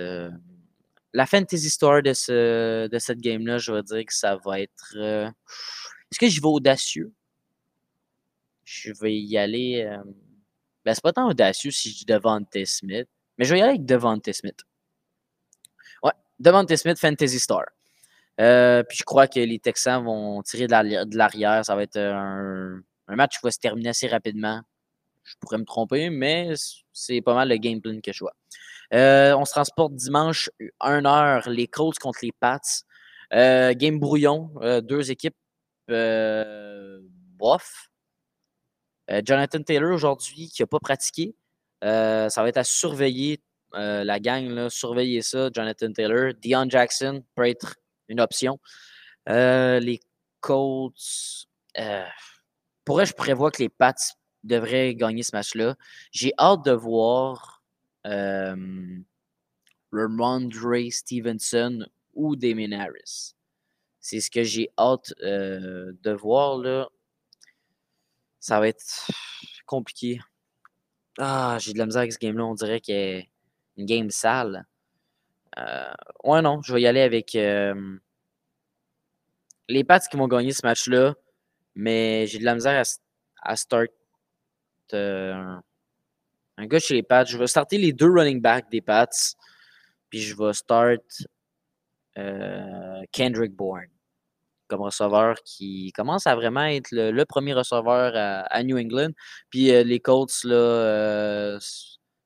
la 1.16 1.26
fantasy 1.26 1.70
store 1.70 2.02
de, 2.02 2.14
ce, 2.14 2.88
de 2.88 3.00
cette 3.00 3.20
game-là, 3.20 3.58
je 3.58 3.72
vais 3.72 3.84
dire 3.84 4.06
que 4.06 4.14
ça 4.14 4.36
va 4.36 4.60
être. 4.60 4.94
Euh, 4.98 5.28
est-ce 6.12 6.20
que 6.20 6.28
je 6.28 6.42
vais 6.42 6.48
audacieux? 6.48 7.14
Je 8.66 8.92
vais 9.00 9.16
y 9.16 9.38
aller. 9.38 9.86
Euh, 9.90 10.04
ben, 10.84 10.94
c'est 10.94 11.02
pas 11.02 11.14
tant 11.14 11.30
audacieux 11.30 11.72
si 11.72 11.92
je 11.92 12.00
dis 12.00 12.06
Devante 12.06 12.66
Smith, 12.66 13.08
mais 13.38 13.46
je 13.46 13.54
vais 13.54 13.60
y 13.60 13.62
aller 13.62 13.76
avec 13.76 13.86
Devante 13.86 14.30
Smith. 14.34 14.60
Ouais, 16.04 16.12
Devante 16.38 16.76
Smith, 16.76 17.00
Fantasy 17.00 17.40
Star. 17.40 17.64
Euh, 18.42 18.84
puis 18.84 18.98
je 18.98 19.04
crois 19.04 19.28
que 19.28 19.40
les 19.40 19.60
Texans 19.60 20.04
vont 20.04 20.42
tirer 20.44 20.68
de 20.68 21.18
l'arrière. 21.18 21.66
Ça 21.66 21.76
va 21.76 21.84
être 21.84 21.98
un, 21.98 22.82
un, 23.08 23.16
match 23.16 23.40
qui 23.40 23.46
va 23.46 23.52
se 23.52 23.60
terminer 23.60 23.90
assez 23.90 24.08
rapidement. 24.08 24.62
Je 25.24 25.34
pourrais 25.40 25.58
me 25.58 25.66
tromper, 25.66 26.10
mais 26.10 26.54
c'est 26.94 27.22
pas 27.22 27.34
mal 27.34 27.50
le 27.50 27.58
game 27.58 27.82
plan 27.82 28.00
que 28.02 28.14
je 28.14 28.20
vois. 28.20 28.34
Euh, 28.94 29.36
on 29.36 29.46
se 29.46 29.52
transporte 29.52 29.96
dimanche, 29.96 30.50
1h, 30.82 31.50
les 31.50 31.68
Colts 31.68 31.98
contre 32.00 32.20
les 32.24 32.32
Pats. 32.32 32.60
Euh, 33.34 33.74
game 33.74 34.00
brouillon, 34.00 34.52
euh, 34.62 34.82
deux 34.82 35.12
équipes 35.12 35.36
bof. 35.88 37.90
Jonathan 39.24 39.62
Taylor 39.62 39.94
aujourd'hui 39.94 40.50
qui 40.50 40.64
n'a 40.64 40.68
pas 40.68 40.80
pratiqué. 40.80 41.36
ça 41.82 42.30
va 42.38 42.50
être 42.50 42.58
à 42.58 42.64
surveiller 42.64 43.42
la 43.74 44.20
gang, 44.20 44.70
surveiller 44.70 45.22
ça. 45.22 45.50
Jonathan 45.54 45.92
Taylor. 45.92 46.34
Dion 46.42 46.66
Jackson 46.68 47.24
peut 47.36 47.54
une 48.08 48.20
option. 48.20 48.60
les 49.28 50.00
Colts. 50.42 51.48
pour 52.86 53.00
eux, 53.00 53.06
je 53.06 53.14
prévois 53.14 53.52
que 53.52 53.64
les 53.64 53.70
Pats 53.70 53.96
devraient 54.46 54.96
gagner 54.96 55.24
ce 55.24 55.36
match-là. 55.36 55.76
J'ai 56.12 56.34
hâte 56.40 56.64
de 56.66 56.72
voir 56.72 57.64
euh, 58.06 59.00
Ramondre 59.92 60.92
Stevenson 60.92 61.86
ou 62.14 62.36
Damien 62.36 62.72
Harris. 62.72 63.34
C'est 64.00 64.20
ce 64.20 64.30
que 64.30 64.44
j'ai 64.44 64.70
hâte 64.78 65.14
euh, 65.24 65.92
de 66.04 66.12
voir. 66.12 66.58
Là. 66.58 66.88
Ça 68.40 68.60
va 68.60 68.68
être 68.68 69.08
compliqué. 69.66 70.20
Ah, 71.18 71.58
j'ai 71.60 71.74
de 71.74 71.80
la 71.80 71.86
misère 71.86 72.02
avec 72.02 72.14
ce 72.14 72.20
game-là. 72.20 72.46
On 72.46 72.54
dirait 72.54 72.82
qu'il 72.82 72.96
est 72.96 73.30
une 73.78 73.86
game 73.86 74.12
sale. 74.12 74.66
Euh, 75.58 75.94
ouais, 76.24 76.42
non, 76.42 76.62
je 76.62 76.74
vais 76.74 76.82
y 76.82 76.88
aller 76.88 77.02
avec 77.02 77.34
les 79.68 79.84
Pats 79.84 80.00
qui 80.00 80.18
vont 80.18 80.28
gagner 80.28 80.52
ce 80.52 80.66
match-là. 80.66 81.16
Mais 81.76 82.26
j'ai 82.28 82.40
de 82.40 82.46
la 82.46 82.56
misère 82.56 82.84
à, 83.42 83.56
start 83.56 83.92
un 84.94 85.62
gars 86.68 86.80
chez 86.80 86.94
les 86.94 87.04
Pats. 87.04 87.26
Je 87.26 87.38
vais 87.38 87.48
starter 87.48 87.78
les 87.78 87.94
deux 87.94 88.12
running 88.12 88.42
backs 88.42 88.70
des 88.70 88.82
Pats. 88.82 89.10
Puis 90.10 90.22
je 90.22 90.36
vais 90.38 90.54
start 90.54 91.02
euh, 92.18 93.02
Kendrick 93.12 93.54
Bourne 93.54 93.90
comme 94.68 94.82
receveur 94.82 95.36
qui 95.44 95.92
commence 95.94 96.26
à 96.28 96.36
vraiment 96.36 96.64
être 96.66 96.90
le, 96.92 97.24
premier 97.26 97.54
receveur 97.54 98.14
à, 98.16 98.64
New 98.64 98.78
England. 98.78 99.12
Puis 99.50 99.72
euh, 99.72 99.84
les 99.84 100.00
Colts, 100.00 100.44
là, 100.44 100.56
euh, 100.56 101.60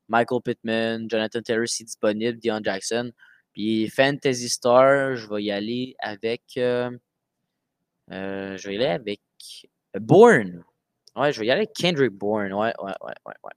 Michael 0.09 0.41
Pittman, 0.43 1.09
Jonathan 1.09 1.41
Terry, 1.41 1.63
est 1.63 1.83
disponible, 1.83 2.37
Dion 2.39 2.59
Jackson. 2.63 3.11
Puis 3.53 3.89
Fantasy 3.89 4.49
Star, 4.49 5.15
je 5.15 5.27
vais 5.29 5.43
y 5.43 5.51
aller 5.51 5.95
avec. 5.99 6.41
je 6.55 6.97
vais 8.09 8.73
y 8.73 8.77
aller 8.77 8.85
avec 8.85 9.21
Bourne. 9.97 10.63
Ouais, 11.15 11.31
je 11.31 11.39
vais 11.39 11.47
y 11.47 11.51
aller 11.51 11.61
avec 11.61 11.73
Kendrick 11.73 12.11
Bourne. 12.11 12.53
Ouais, 12.53 12.73
ouais, 12.81 12.93
ouais, 13.01 13.13
ouais. 13.25 13.51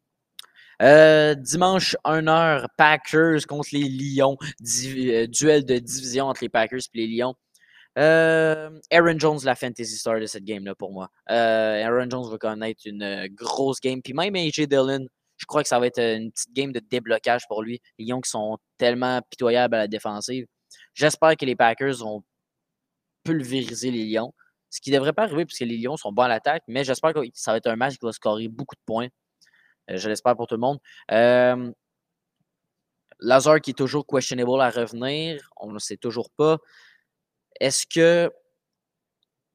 Euh, 0.82 1.34
dimanche, 1.36 1.96
1h, 2.04 2.66
Packers 2.76 3.46
contre 3.46 3.68
les 3.72 3.88
Lions. 3.88 4.36
Euh, 4.86 5.26
duel 5.28 5.64
de 5.64 5.78
division 5.78 6.26
entre 6.26 6.42
les 6.42 6.48
Packers 6.48 6.80
et 6.94 6.98
les 6.98 7.06
Lions. 7.06 7.34
Euh, 7.98 8.70
Aaron 8.90 9.18
Jones, 9.18 9.38
la 9.44 9.54
fantasy 9.54 9.96
star 9.96 10.18
de 10.18 10.26
cette 10.26 10.44
game-là 10.44 10.74
pour 10.74 10.92
moi. 10.92 11.08
Aaron 11.26 12.08
Jones 12.10 12.28
va 12.30 12.38
connaître 12.38 12.82
une 12.86 13.28
grosse 13.28 13.80
game. 13.80 14.02
Puis 14.02 14.12
même 14.12 14.34
AJ 14.34 14.66
Dillon, 14.66 15.06
je 15.42 15.46
crois 15.46 15.64
que 15.64 15.68
ça 15.68 15.80
va 15.80 15.88
être 15.88 15.98
une 15.98 16.30
petite 16.30 16.52
game 16.52 16.70
de 16.70 16.78
déblocage 16.78 17.48
pour 17.48 17.64
lui. 17.64 17.80
Les 17.98 18.04
Lions 18.04 18.20
qui 18.20 18.30
sont 18.30 18.58
tellement 18.78 19.20
pitoyables 19.28 19.74
à 19.74 19.78
la 19.78 19.88
défensive. 19.88 20.46
J'espère 20.94 21.36
que 21.36 21.44
les 21.44 21.56
Packers 21.56 21.96
vont 21.96 22.22
pulvériser 23.24 23.90
les 23.90 24.04
Lions. 24.04 24.32
Ce 24.70 24.80
qui 24.80 24.92
ne 24.92 24.98
devrait 24.98 25.12
pas 25.12 25.24
arriver 25.24 25.44
puisque 25.44 25.62
les 25.62 25.76
Lions 25.78 25.96
sont 25.96 26.12
bons 26.12 26.22
à 26.22 26.28
l'attaque, 26.28 26.62
mais 26.68 26.84
j'espère 26.84 27.12
que 27.12 27.18
ça 27.34 27.50
va 27.50 27.56
être 27.56 27.66
un 27.66 27.74
match 27.74 27.94
qui 27.94 28.06
va 28.06 28.12
scorer 28.12 28.46
beaucoup 28.46 28.76
de 28.76 28.82
points. 28.86 29.08
Euh, 29.90 29.96
je 29.96 30.08
l'espère 30.08 30.36
pour 30.36 30.46
tout 30.46 30.54
le 30.54 30.60
monde. 30.60 30.78
Euh, 31.10 31.72
Lazare 33.18 33.60
qui 33.60 33.70
est 33.70 33.74
toujours 33.74 34.06
questionable 34.06 34.60
à 34.60 34.70
revenir, 34.70 35.50
on 35.56 35.72
ne 35.72 35.80
sait 35.80 35.96
toujours 35.96 36.30
pas. 36.30 36.58
Est-ce 37.58 37.84
que 37.84 38.30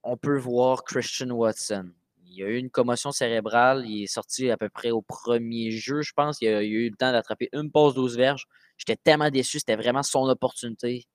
on 0.03 0.17
peut 0.17 0.37
voir 0.37 0.83
Christian 0.83 1.29
Watson? 1.29 1.93
Il 2.29 2.43
a 2.43 2.47
eu 2.47 2.57
une 2.57 2.69
commotion 2.69 3.11
cérébrale. 3.11 3.85
Il 3.87 4.03
est 4.03 4.07
sorti 4.07 4.49
à 4.51 4.57
peu 4.57 4.69
près 4.69 4.91
au 4.91 5.01
premier 5.01 5.71
jeu, 5.71 6.01
je 6.01 6.11
pense. 6.15 6.41
Il 6.41 6.47
a, 6.49 6.57
a 6.57 6.63
eu 6.63 6.89
le 6.89 6.95
temps 6.95 7.11
d'attraper 7.11 7.49
une 7.53 7.71
pause 7.71 7.95
12 7.95 8.17
verges. 8.17 8.45
J'étais 8.77 8.95
tellement 8.95 9.29
déçu. 9.29 9.59
C'était 9.59 9.75
vraiment 9.75 10.03
son 10.03 10.27
opportunité. 10.27 11.05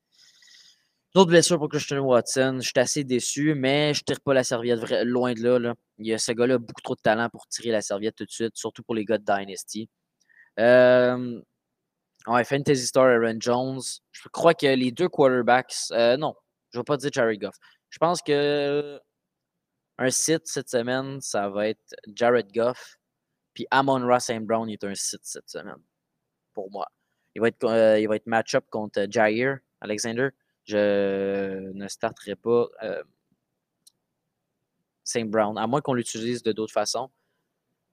D'autres 1.15 1.29
blessures 1.31 1.59
pour 1.59 1.69
Christian 1.69 1.99
Watson. 1.99 2.59
Je 2.63 2.69
suis 2.69 2.79
assez 2.79 3.05
déçu, 3.05 3.55
mais 3.55 3.93
je 3.93 4.01
ne 4.01 4.05
tire 4.05 4.21
pas 4.23 4.33
la 4.33 4.45
serviette 4.45 4.81
loin 5.05 5.35
de 5.35 5.43
là, 5.43 5.59
là. 5.59 5.75
Il 5.99 6.07
y 6.07 6.15
a 6.15 6.19
ce 6.19 6.33
gars-là 6.33 6.57
beaucoup 6.57 6.81
trop 6.81 6.95
de 6.95 7.03
talent 7.03 7.29
pour 7.29 7.47
tirer 7.49 7.71
la 7.71 7.83
serviette 7.83 8.17
tout 8.17 8.25
de 8.25 8.31
suite, 8.31 8.57
surtout 8.57 8.83
pour 8.83 8.95
les 8.95 9.05
gars 9.05 9.19
de 9.19 9.25
Dynasty. 9.25 9.91
Euh, 10.59 11.39
ouais, 12.27 12.45
Fantasy 12.45 12.87
Star 12.87 13.05
Aaron 13.05 13.37
Jones. 13.39 13.83
Je 14.11 14.29
crois 14.31 14.55
que 14.55 14.67
les 14.67 14.91
deux 14.91 15.09
quarterbacks. 15.09 15.75
Euh, 15.91 16.17
non, 16.17 16.35
je 16.71 16.79
ne 16.79 16.81
vais 16.81 16.85
pas 16.85 16.97
dire 16.97 17.11
Jared 17.13 17.39
Goff. 17.39 17.57
Je 17.91 17.99
pense 17.99 18.23
que 18.23 18.99
un 20.03 20.11
site 20.11 20.47
cette 20.47 20.69
semaine, 20.69 21.21
ça 21.21 21.49
va 21.49 21.69
être 21.69 21.95
Jared 22.15 22.53
Goff. 22.53 22.99
Puis 23.55 23.67
Amon 23.71 24.07
Ross 24.07 24.25
St. 24.25 24.45
Brown 24.45 24.69
est 24.69 24.85
un 24.85 24.95
site 24.95 25.25
cette 25.25 25.49
semaine. 25.49 25.83
Pour 26.55 26.71
moi. 26.71 26.87
Il 27.35 27.41
va 27.41 27.49
être, 27.49 27.65
euh, 27.65 27.99
il 27.99 28.09
va 28.09 28.17
être 28.17 28.27
match-up 28.27 28.65
contre 28.71 29.07
Jair 29.11 29.59
Alexander 29.81 30.31
je 30.65 31.73
ne 31.73 31.89
starterai 31.89 32.37
pas 32.37 32.69
euh, 32.83 33.03
Saint 35.05 35.25
Brown, 35.25 35.59
à 35.59 35.67
moins 35.67 35.81
qu'on 35.81 35.95
l'utilise 35.95 36.43
de 36.43 36.53
d'autres 36.53 36.73
façons. 36.73 37.11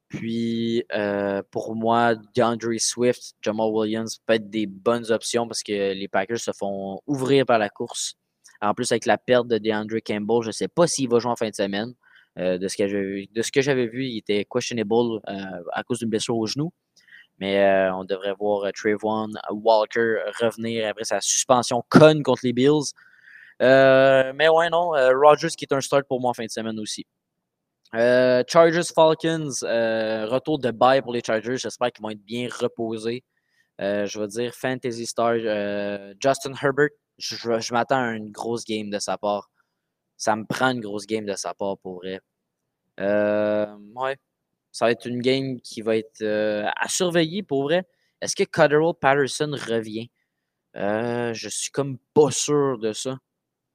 Puis, 0.07 0.83
euh, 0.93 1.43
pour 1.51 1.75
moi, 1.75 2.15
DeAndre 2.35 2.79
Swift, 2.79 3.35
Jamal 3.41 3.69
Williams 3.71 4.19
peut 4.25 4.33
être 4.33 4.49
des 4.49 4.65
bonnes 4.65 5.11
options 5.11 5.47
parce 5.47 5.61
que 5.61 5.93
les 5.93 6.07
Packers 6.07 6.39
se 6.39 6.51
font 6.51 6.99
ouvrir 7.05 7.45
par 7.45 7.59
la 7.59 7.69
course. 7.69 8.15
En 8.61 8.73
plus, 8.73 8.91
avec 8.91 9.05
la 9.05 9.17
perte 9.17 9.47
de 9.47 9.57
DeAndre 9.57 9.97
Campbell, 10.05 10.41
je 10.41 10.47
ne 10.47 10.51
sais 10.51 10.67
pas 10.67 10.87
s'il 10.87 11.09
va 11.09 11.19
jouer 11.19 11.31
en 11.31 11.35
fin 11.35 11.49
de 11.49 11.55
semaine. 11.55 11.93
Euh, 12.37 12.57
de 12.57 12.67
ce 12.67 13.51
que 13.51 13.61
j'avais 13.61 13.87
vu, 13.87 14.05
il 14.05 14.17
était 14.17 14.45
questionable 14.45 15.21
à 15.25 15.83
cause 15.83 15.99
d'une 15.99 16.09
blessure 16.09 16.37
au 16.37 16.45
genou. 16.45 16.71
Mais 17.39 17.57
euh, 17.63 17.93
on 17.95 18.03
devrait 18.03 18.33
voir 18.37 18.65
euh, 18.65 18.71
Trayvon 18.71 19.29
Walker 19.51 20.17
revenir 20.41 20.89
après 20.89 21.05
sa 21.05 21.21
suspension 21.21 21.83
conne 21.89 22.21
contre 22.21 22.41
les 22.43 22.53
Bills. 22.53 22.93
Euh, 23.61 24.33
mais 24.35 24.49
ouais, 24.49 24.69
non, 24.69 24.89
Rogers 24.89 25.49
qui 25.57 25.65
est 25.65 25.73
un 25.73 25.81
start 25.81 26.05
pour 26.07 26.21
moi 26.21 26.31
en 26.31 26.33
fin 26.33 26.45
de 26.45 26.49
semaine 26.49 26.79
aussi. 26.79 27.05
Chargers 27.93 28.93
Falcons, 28.93 29.51
retour 29.63 30.59
de 30.59 30.71
bye 30.71 31.01
pour 31.01 31.13
les 31.13 31.21
Chargers. 31.25 31.57
J'espère 31.57 31.91
qu'ils 31.91 32.03
vont 32.03 32.11
être 32.11 32.23
bien 32.23 32.47
reposés. 32.59 33.23
je 33.79 34.19
vais 34.19 34.27
dire 34.27 34.53
Fantasy 34.53 35.05
Star, 35.05 35.35
Justin 36.21 36.53
Herbert. 36.61 36.89
Je, 37.19 37.73
m'attends 37.73 38.01
à 38.01 38.13
une 38.13 38.31
grosse 38.31 38.65
game 38.65 38.89
de 38.89 38.99
sa 38.99 39.17
part. 39.17 39.51
Ça 40.17 40.35
me 40.35 40.45
prend 40.45 40.71
une 40.71 40.81
grosse 40.81 41.05
game 41.05 41.25
de 41.25 41.35
sa 41.35 41.53
part 41.53 41.77
pour 41.77 41.97
vrai. 41.97 42.21
ouais, 42.97 44.17
ça 44.71 44.85
va 44.85 44.91
être 44.91 45.05
une 45.05 45.21
game 45.21 45.59
qui 45.61 45.81
va 45.81 45.97
être 45.97 46.21
euh, 46.21 46.67
à 46.75 46.87
surveiller 46.87 47.43
pour 47.43 47.63
vrai. 47.63 47.87
Est-ce 48.21 48.35
que 48.35 48.43
Cotterill 48.43 48.93
Patterson 48.99 49.51
revient? 49.51 50.09
Euh, 50.75 51.33
je 51.33 51.49
suis 51.49 51.71
comme 51.71 51.97
pas 52.13 52.31
sûr 52.31 52.77
de 52.77 52.93
ça. 52.93 53.17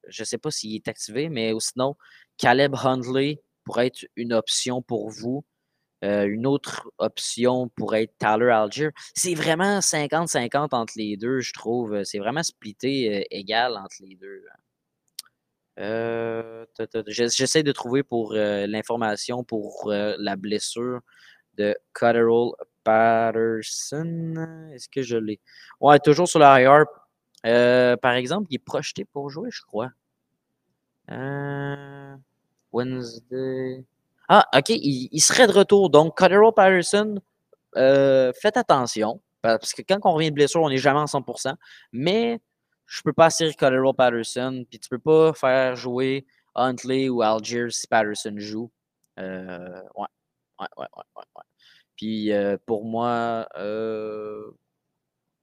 Je 0.08 0.24
sais 0.24 0.38
pas 0.38 0.50
s'il 0.50 0.74
est 0.74 0.88
activé, 0.88 1.28
mais 1.28 1.52
sinon, 1.60 1.96
Caleb 2.36 2.74
Hundley 2.74 3.42
pourrait 3.64 3.88
être 3.88 4.06
une 4.16 4.32
option 4.32 4.82
pour 4.82 5.10
vous. 5.10 5.44
Euh, 6.04 6.26
une 6.26 6.46
autre 6.46 6.90
option 6.99 7.68
pourrait 7.76 8.04
être 8.04 8.16
Tyler 8.18 8.50
Algier. 8.50 8.90
C'est 9.14 9.34
vraiment 9.34 9.80
50-50 9.80 10.68
entre 10.75 10.92
les 10.96 11.16
deux, 11.16 11.40
je 11.40 11.52
trouve. 11.52 12.04
C'est 12.04 12.18
vraiment 12.18 12.42
splitté 12.42 13.26
égal 13.34 13.76
entre 13.76 13.96
les 14.00 14.14
deux. 14.14 14.44
Euh, 15.80 16.66
j'essaie 17.08 17.62
de 17.62 17.73
trouver 17.73 18.02
pour 18.02 18.34
euh, 18.34 18.66
l'information 18.66 19.42
pour 19.42 19.90
euh, 19.90 20.14
la 20.18 20.37
blessure 20.37 21.00
de 21.54 21.76
Cotterill 21.92 22.52
Patterson. 22.84 24.70
Est-ce 24.73 24.88
que 24.88 25.02
je 25.02 25.16
l'ai? 25.16 25.40
Ouais, 25.80 25.99
toujours 25.99 26.28
sur 26.28 26.38
la 26.38 26.61
IR. 26.62 26.84
par 27.99 28.12
exemple, 28.14 28.46
il 28.50 28.56
est 28.56 28.58
projeté 28.58 29.04
pour 29.04 29.30
jouer, 29.30 29.50
je 29.50 29.62
crois. 29.62 29.90
Wednesday. 32.73 33.84
Ah, 34.28 34.47
OK, 34.57 34.71
il, 34.71 35.21
serait 35.21 35.47
de 35.47 35.52
retour. 35.52 35.90
Donc, 35.90 36.16
Cordero 36.16 36.52
Patterson, 36.52 37.21
faites 37.75 38.57
attention. 38.57 39.21
Parce 39.43 39.75
que 39.75 39.83
quand 39.83 39.99
on 40.04 40.14
revient 40.14 40.31
de 40.31 40.35
blessure, 40.35 40.62
on 40.62 40.71
n'est 40.71 40.78
jamais 40.78 41.00
en 41.00 41.04
100%. 41.04 41.54
Mais 41.93 42.40
je 42.87 43.02
peux 43.02 43.12
pas 43.12 43.26
assurer 43.26 43.52
Cordero 43.54 43.93
Patterson. 43.93 44.64
Puis 44.71 44.78
tu 44.78 44.88
peux 44.88 44.99
pas 44.99 45.33
faire 45.35 45.76
jouer 45.76 46.26
Huntley 46.54 47.09
ou 47.09 47.23
Algiers 47.23 47.71
si 47.71 47.87
Patterson 47.87 48.35
joue. 48.37 48.71
Euh, 49.19 49.83
ouais. 49.97 50.07
Ouais, 50.61 50.69
ouais, 50.76 50.87
ouais, 50.97 51.25
ouais, 51.37 51.43
Puis 51.97 52.33
euh, 52.33 52.57
pour 52.64 52.85
moi, 52.85 53.49
euh, 53.57 54.52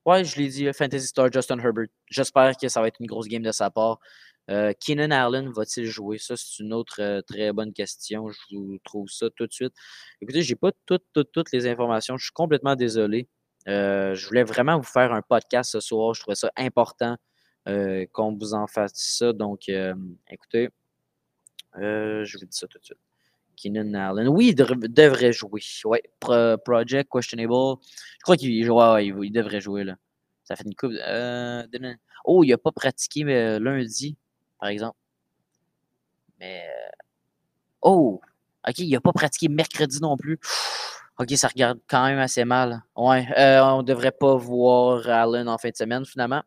ouais, 0.05 0.23
je 0.23 0.37
l'ai 0.37 0.47
dit, 0.47 0.71
Fantasy 0.73 1.07
Star 1.07 1.31
Justin 1.31 1.59
Herbert. 1.59 1.87
J'espère 2.07 2.55
que 2.55 2.69
ça 2.69 2.81
va 2.81 2.87
être 2.87 2.99
une 3.01 3.07
grosse 3.07 3.27
game 3.27 3.43
de 3.43 3.51
sa 3.51 3.69
part. 3.69 3.99
Keenan 4.47 5.11
Allen 5.11 5.49
va-t-il 5.51 5.85
jouer? 5.85 6.17
Ça, 6.17 6.35
c'est 6.35 6.59
une 6.59 6.73
autre 6.73 7.21
très 7.27 7.53
bonne 7.53 7.73
question. 7.73 8.29
Je 8.29 8.55
vous 8.55 8.77
trouve 8.83 9.07
ça 9.09 9.29
tout 9.35 9.47
de 9.47 9.53
suite. 9.53 9.73
Écoutez, 10.21 10.41
j'ai 10.41 10.55
pas 10.55 10.71
toutes, 10.85 11.51
les 11.53 11.67
informations. 11.67 12.17
Je 12.17 12.25
suis 12.25 12.33
complètement 12.33 12.75
désolé. 12.75 13.29
je 13.65 14.27
voulais 14.27 14.43
vraiment 14.43 14.77
vous 14.77 14.83
faire 14.83 15.13
un 15.13 15.21
podcast 15.21 15.71
ce 15.71 15.79
soir. 15.79 16.13
Je 16.13 16.21
trouvais 16.21 16.35
ça 16.35 16.51
important 16.57 17.17
qu'on 17.65 18.37
vous 18.37 18.53
en 18.53 18.67
fasse 18.67 18.93
ça. 18.95 19.31
Donc, 19.31 19.69
écoutez, 20.29 20.69
je 21.75 22.37
vous 22.37 22.45
dis 22.45 22.57
ça 22.57 22.67
tout 22.67 22.79
de 22.79 22.85
suite. 22.85 22.99
Keenan 23.61 23.93
Allen. 23.93 24.27
Oui, 24.27 24.49
il 24.49 24.55
devrait 24.55 25.33
jouer. 25.33 25.61
Ouais, 25.85 26.03
Project 26.19 27.09
Questionable. 27.11 27.79
Je 27.83 28.23
crois 28.23 28.37
qu'il 28.37 28.69
ouais, 28.69 29.05
il, 29.05 29.31
devrait 29.31 29.61
jouer. 29.61 29.83
Là. 29.83 29.95
Ça 30.43 30.55
fait 30.55 30.63
une 30.65 30.75
coupe. 30.75 30.93
Euh, 31.07 31.63
oh, 32.25 32.43
il 32.43 32.49
n'a 32.49 32.57
pas 32.57 32.71
pratiqué 32.71 33.23
mais, 33.23 33.59
lundi, 33.59 34.17
par 34.61 34.69
exemple. 34.69 34.97
Mais. 36.39 36.63
Euh, 36.65 36.89
oh! 37.81 38.21
OK, 38.67 38.77
il 38.77 38.91
n'a 38.91 39.01
pas 39.01 39.11
pratiqué 39.11 39.49
mercredi 39.49 39.99
non 40.01 40.15
plus. 40.15 40.39
OK, 41.17 41.31
ça 41.31 41.47
regarde 41.47 41.79
quand 41.89 42.05
même 42.05 42.19
assez 42.19 42.45
mal. 42.45 42.83
Ouais, 42.95 43.27
euh, 43.37 43.59
on 43.63 43.79
ne 43.79 43.83
devrait 43.83 44.11
pas 44.11 44.35
voir 44.35 45.07
Allen 45.09 45.49
en 45.49 45.57
fin 45.57 45.69
de 45.69 45.75
semaine, 45.75 46.05
finalement. 46.05 46.43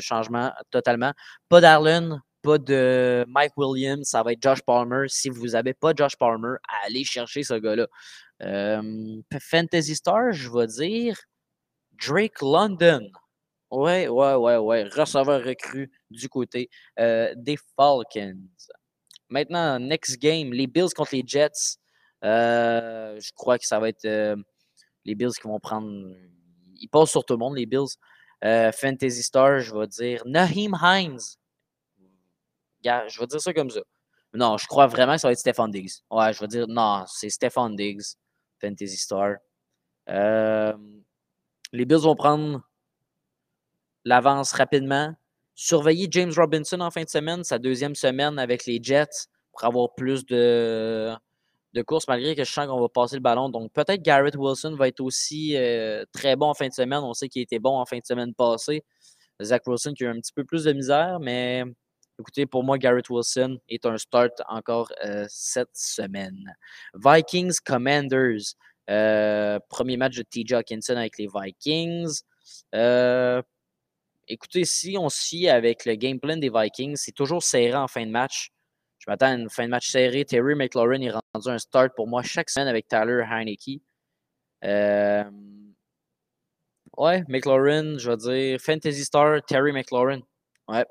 changement 0.00 0.52
totalement. 0.70 1.12
Pas 1.48 1.60
d'Allen, 1.60 2.20
pas 2.42 2.58
de 2.58 3.24
Mike 3.28 3.56
Williams, 3.56 4.08
ça 4.08 4.22
va 4.22 4.32
être 4.32 4.42
Josh 4.42 4.62
Palmer. 4.62 5.06
Si 5.08 5.30
vous 5.30 5.48
n'avez 5.48 5.74
pas 5.74 5.92
Josh 5.96 6.16
Palmer, 6.16 6.54
allez 6.84 7.04
chercher 7.04 7.42
ce 7.42 7.54
gars-là. 7.54 7.86
Fantasy 9.40 9.96
Star, 9.96 10.32
je 10.32 10.50
vais 10.50 10.66
dire 10.66 11.16
Drake 11.92 12.40
London. 12.40 13.10
Ouais, 13.72 14.06
ouais, 14.06 14.34
ouais, 14.34 14.56
ouais. 14.58 14.84
Receveur 14.84 15.42
recru 15.42 15.90
du 16.10 16.28
côté 16.28 16.68
euh, 17.00 17.32
des 17.34 17.56
Falcons. 17.74 18.36
Maintenant, 19.30 19.78
next 19.78 20.18
game, 20.20 20.52
les 20.52 20.66
Bills 20.66 20.92
contre 20.94 21.14
les 21.14 21.24
Jets. 21.26 21.78
Euh, 22.22 23.18
je 23.18 23.30
crois 23.34 23.58
que 23.58 23.66
ça 23.66 23.80
va 23.80 23.88
être 23.88 24.04
euh, 24.04 24.36
les 25.06 25.14
Bills 25.14 25.32
qui 25.40 25.48
vont 25.48 25.58
prendre. 25.58 25.90
Ils 26.76 26.88
passent 26.88 27.12
sur 27.12 27.24
tout 27.24 27.32
le 27.32 27.38
monde, 27.38 27.56
les 27.56 27.64
Bills. 27.64 27.96
Fantasy 28.42 29.22
Star, 29.22 29.60
je 29.60 29.74
vais 29.74 29.86
dire 29.86 30.22
Naheem 30.26 30.76
Hines 30.82 31.38
je 32.84 33.20
vais 33.20 33.26
dire 33.28 33.40
ça 33.40 33.54
comme 33.54 33.70
ça. 33.70 33.80
Non, 34.34 34.58
je 34.58 34.66
crois 34.66 34.88
vraiment 34.88 35.14
que 35.14 35.20
ça 35.20 35.28
va 35.28 35.32
être 35.32 35.38
Stefan 35.38 35.70
Diggs. 35.70 35.92
Ouais, 36.10 36.32
je 36.32 36.40
vais 36.40 36.48
dire 36.48 36.66
non, 36.68 37.04
c'est 37.06 37.30
Stefan 37.30 37.76
Diggs, 37.76 38.16
Fantasy 38.60 38.96
Star. 38.96 39.36
Les 40.08 40.74
Bills 41.86 42.00
vont 42.00 42.16
prendre 42.16 42.60
l'avance 44.04 44.52
rapidement. 44.52 45.14
Surveiller 45.54 46.08
James 46.10 46.32
Robinson 46.36 46.80
en 46.80 46.90
fin 46.90 47.02
de 47.02 47.08
semaine, 47.08 47.44
sa 47.44 47.58
deuxième 47.58 47.94
semaine 47.94 48.38
avec 48.38 48.66
les 48.66 48.80
Jets, 48.82 49.28
pour 49.52 49.64
avoir 49.64 49.94
plus 49.94 50.24
de, 50.24 51.14
courses, 51.86 52.08
malgré 52.08 52.34
que 52.34 52.44
je 52.44 52.50
sens 52.50 52.66
qu'on 52.66 52.80
va 52.80 52.88
passer 52.88 53.16
le 53.16 53.22
ballon. 53.22 53.48
Donc 53.48 53.72
peut-être 53.72 54.02
Garrett 54.02 54.34
Wilson 54.34 54.74
va 54.76 54.88
être 54.88 55.00
aussi 55.00 55.56
euh, 55.56 56.04
très 56.12 56.36
bon 56.36 56.46
en 56.46 56.54
fin 56.54 56.68
de 56.68 56.72
semaine. 56.72 57.00
On 57.02 57.12
sait 57.12 57.28
qu'il 57.28 57.42
était 57.42 57.58
bon 57.58 57.78
en 57.78 57.84
fin 57.84 57.98
de 57.98 58.04
semaine 58.04 58.34
passée. 58.34 58.84
Zach 59.42 59.66
Wilson 59.66 59.92
qui 59.94 60.04
a 60.04 60.10
un 60.10 60.20
petit 60.20 60.32
peu 60.32 60.44
plus 60.44 60.64
de 60.64 60.72
misère, 60.72 61.18
mais 61.20 61.64
Écoutez, 62.18 62.46
pour 62.46 62.62
moi, 62.62 62.78
Garrett 62.78 63.08
Wilson 63.08 63.58
est 63.68 63.86
un 63.86 63.96
start 63.96 64.42
encore 64.46 64.92
euh, 65.04 65.24
cette 65.28 65.74
semaine. 65.74 66.54
Vikings 66.94 67.56
Commanders. 67.64 68.54
Euh, 68.90 69.58
premier 69.68 69.96
match 69.96 70.16
de 70.16 70.22
TJ 70.22 70.52
Hawkinson 70.52 70.96
avec 70.96 71.18
les 71.18 71.26
Vikings. 71.26 72.20
Écoutez, 74.28 74.64
si 74.64 74.96
on 74.98 75.08
suit 75.08 75.48
avec 75.48 75.84
le 75.84 75.94
game 75.94 76.20
plan 76.20 76.36
des 76.36 76.50
Vikings, 76.50 76.96
c'est 76.96 77.12
toujours 77.12 77.42
serré 77.42 77.74
en 77.74 77.88
fin 77.88 78.04
de 78.06 78.10
match. 78.10 78.50
Je 78.98 79.10
m'attends 79.10 79.26
à 79.26 79.34
une 79.34 79.50
fin 79.50 79.64
de 79.64 79.70
match 79.70 79.90
serrée. 79.90 80.24
Terry 80.24 80.54
McLaurin 80.54 81.00
est 81.02 81.10
rendu 81.10 81.48
un 81.48 81.58
start 81.58 81.94
pour 81.96 82.06
moi 82.06 82.22
chaque 82.22 82.50
semaine 82.50 82.68
avec 82.68 82.86
Tyler 82.88 83.24
Heineke. 83.28 83.82
ouais, 86.96 87.24
McLaurin, 87.28 87.98
je 87.98 88.10
vais 88.10 88.16
dire 88.16 88.60
Fantasy 88.60 89.04
Star, 89.04 89.42
Terry 89.44 89.72
McLaurin. 89.72 90.20
Ouais, 90.68 90.86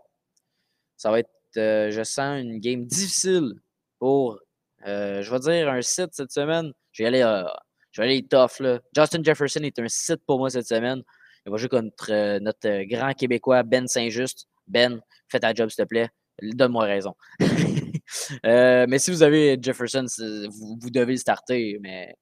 ça 0.98 1.10
va 1.10 1.20
être, 1.20 1.32
euh, 1.58 1.90
je 1.92 2.04
sens, 2.04 2.42
une 2.42 2.60
game 2.60 2.86
difficile 2.86 3.54
pour, 4.00 4.40
euh, 4.88 5.22
je 5.24 5.32
vais 5.32 5.40
dire, 5.40 5.70
un 5.70 5.82
site 5.82 6.10
cette 6.14 6.32
semaine. 6.32 6.74
Je 6.92 7.04
vais 7.04 7.08
aller, 7.08 7.22
euh, 7.22 7.44
je 7.92 8.02
vais 8.02 8.08
aller 8.08 8.28
tough. 8.28 8.60
Là. 8.60 8.80
Justin 8.96 9.24
Jefferson 9.24 9.62
est 9.64 9.80
un 9.80 9.88
site 9.88 10.24
pour 10.28 10.38
moi 10.38 10.50
cette 10.50 10.68
semaine. 10.68 11.04
Il 11.46 11.52
va 11.52 11.58
jouer 11.58 11.70
contre 11.70 12.40
notre 12.40 12.84
grand 12.84 13.14
Québécois 13.14 13.64
Ben 13.64 13.88
Saint-Just. 13.88 14.48
Ben, 14.68 15.02
fais 15.28 15.40
ta 15.40 15.54
job, 15.54 15.70
s'il 15.70 15.84
te 15.84 15.88
plaît. 15.88 16.10
Donne-moi 16.42 16.86
raison. 16.86 17.14
mais 18.44 19.00
si 19.00 19.12
vous 19.12 19.24
avez 19.24 19.58
Jefferson, 19.62 20.06
vous, 20.50 20.90
devez 20.90 21.18
starter. 21.18 21.78
Mais 21.82 22.16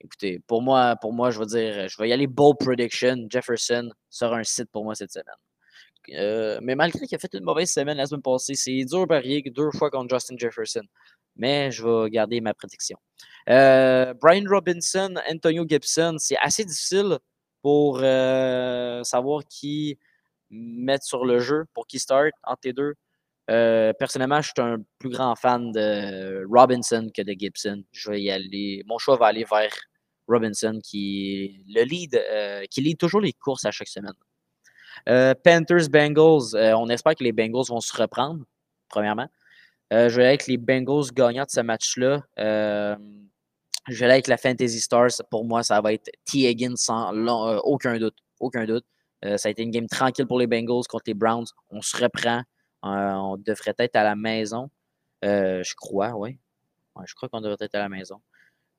écoutez, 0.00 0.40
pour 0.46 0.62
moi, 0.62 0.96
pour 0.96 1.12
moi, 1.12 1.30
je 1.30 1.38
vais 1.38 1.46
dire, 1.46 1.88
je 1.88 2.00
vais 2.00 2.08
y 2.08 2.12
aller 2.12 2.26
bold 2.26 2.56
prediction. 2.58 3.26
Jefferson 3.28 3.90
sera 4.10 4.38
un 4.38 4.44
site 4.44 4.70
pour 4.70 4.84
moi 4.84 4.94
cette 4.94 5.12
semaine. 5.12 5.34
Euh, 6.10 6.58
mais 6.62 6.74
malgré 6.74 7.06
qu'il 7.06 7.16
a 7.16 7.18
fait 7.18 7.32
une 7.34 7.44
mauvaise 7.44 7.70
semaine 7.70 7.96
la 7.96 8.06
semaine 8.06 8.22
passée, 8.22 8.54
c'est 8.54 8.84
dur 8.84 9.06
parier 9.06 9.42
deux 9.42 9.70
fois 9.70 9.90
contre 9.90 10.14
Justin 10.14 10.36
Jefferson. 10.38 10.84
Mais 11.36 11.70
je 11.70 11.84
vais 11.84 12.10
garder 12.10 12.40
ma 12.40 12.54
prédiction. 12.54 12.98
Euh, 13.48 14.14
Brian 14.14 14.44
Robinson, 14.48 15.14
Antonio 15.28 15.64
Gibson, 15.68 16.16
c'est 16.18 16.36
assez 16.40 16.64
difficile 16.64 17.18
pour 17.64 18.00
euh, 18.02 19.02
savoir 19.04 19.42
qui 19.48 19.98
mettre 20.50 21.04
sur 21.04 21.24
le 21.24 21.40
jeu, 21.40 21.64
pour 21.72 21.86
qui 21.86 21.98
start 21.98 22.32
entre 22.44 22.60
les 22.64 22.74
deux. 22.74 22.94
personnellement, 23.98 24.40
je 24.42 24.50
suis 24.50 24.62
un 24.62 24.76
plus 24.98 25.10
grand 25.10 25.34
fan 25.34 25.72
de 25.72 26.46
Robinson 26.48 27.10
que 27.14 27.22
de 27.22 27.32
Gibson. 27.32 27.82
Je 27.92 28.10
vais 28.10 28.22
y 28.22 28.30
aller. 28.30 28.84
Mon 28.86 28.98
choix 28.98 29.16
va 29.16 29.26
aller 29.28 29.44
vers 29.50 29.74
Robinson 30.28 30.78
qui 30.82 31.64
le 31.68 31.82
lead, 31.84 32.22
qui 32.70 32.82
lead 32.82 32.98
toujours 32.98 33.22
les 33.22 33.32
courses 33.32 33.64
à 33.64 33.70
chaque 33.70 33.88
semaine. 33.88 34.14
Euh, 35.08 35.34
Panthers, 35.34 35.88
Bengals, 35.90 36.54
euh, 36.54 36.76
on 36.76 36.88
espère 36.88 37.14
que 37.14 37.24
les 37.24 37.32
Bengals 37.32 37.66
vont 37.68 37.80
se 37.80 37.94
reprendre, 37.96 38.44
premièrement. 38.88 39.28
Euh, 39.92 40.08
je 40.08 40.16
vais 40.16 40.26
avec 40.26 40.46
les 40.46 40.56
Bengals 40.56 41.12
gagnants 41.12 41.44
de 41.44 41.50
ce 41.50 41.60
match-là. 41.60 42.22
Je 43.88 44.04
vais 44.04 44.10
avec 44.10 44.26
la 44.28 44.36
Fantasy 44.36 44.80
Stars. 44.80 45.22
Pour 45.30 45.44
moi, 45.44 45.62
ça 45.62 45.80
va 45.80 45.92
être 45.92 46.10
T. 46.24 46.48
Higgins 46.48 46.76
sans 46.76 47.12
aucun 47.64 47.98
doute. 47.98 48.16
Aucun 48.40 48.64
doute. 48.64 48.84
ça 49.22 49.48
a 49.48 49.50
été 49.50 49.62
une 49.62 49.70
game 49.70 49.86
tranquille 49.86 50.26
pour 50.26 50.38
les 50.38 50.46
Bengals 50.46 50.86
contre 50.88 51.04
les 51.06 51.14
Browns. 51.14 51.46
On 51.70 51.80
se 51.80 51.96
reprend. 51.96 52.42
on 52.82 53.36
devrait 53.36 53.74
être 53.78 53.96
à 53.96 54.04
la 54.04 54.16
maison. 54.16 54.70
je 55.22 55.74
crois, 55.74 56.14
oui. 56.14 56.38
Je 57.06 57.14
crois 57.14 57.28
qu'on 57.28 57.40
devrait 57.40 57.56
être 57.60 57.74
à 57.74 57.80
la 57.80 57.88
maison. 57.88 58.20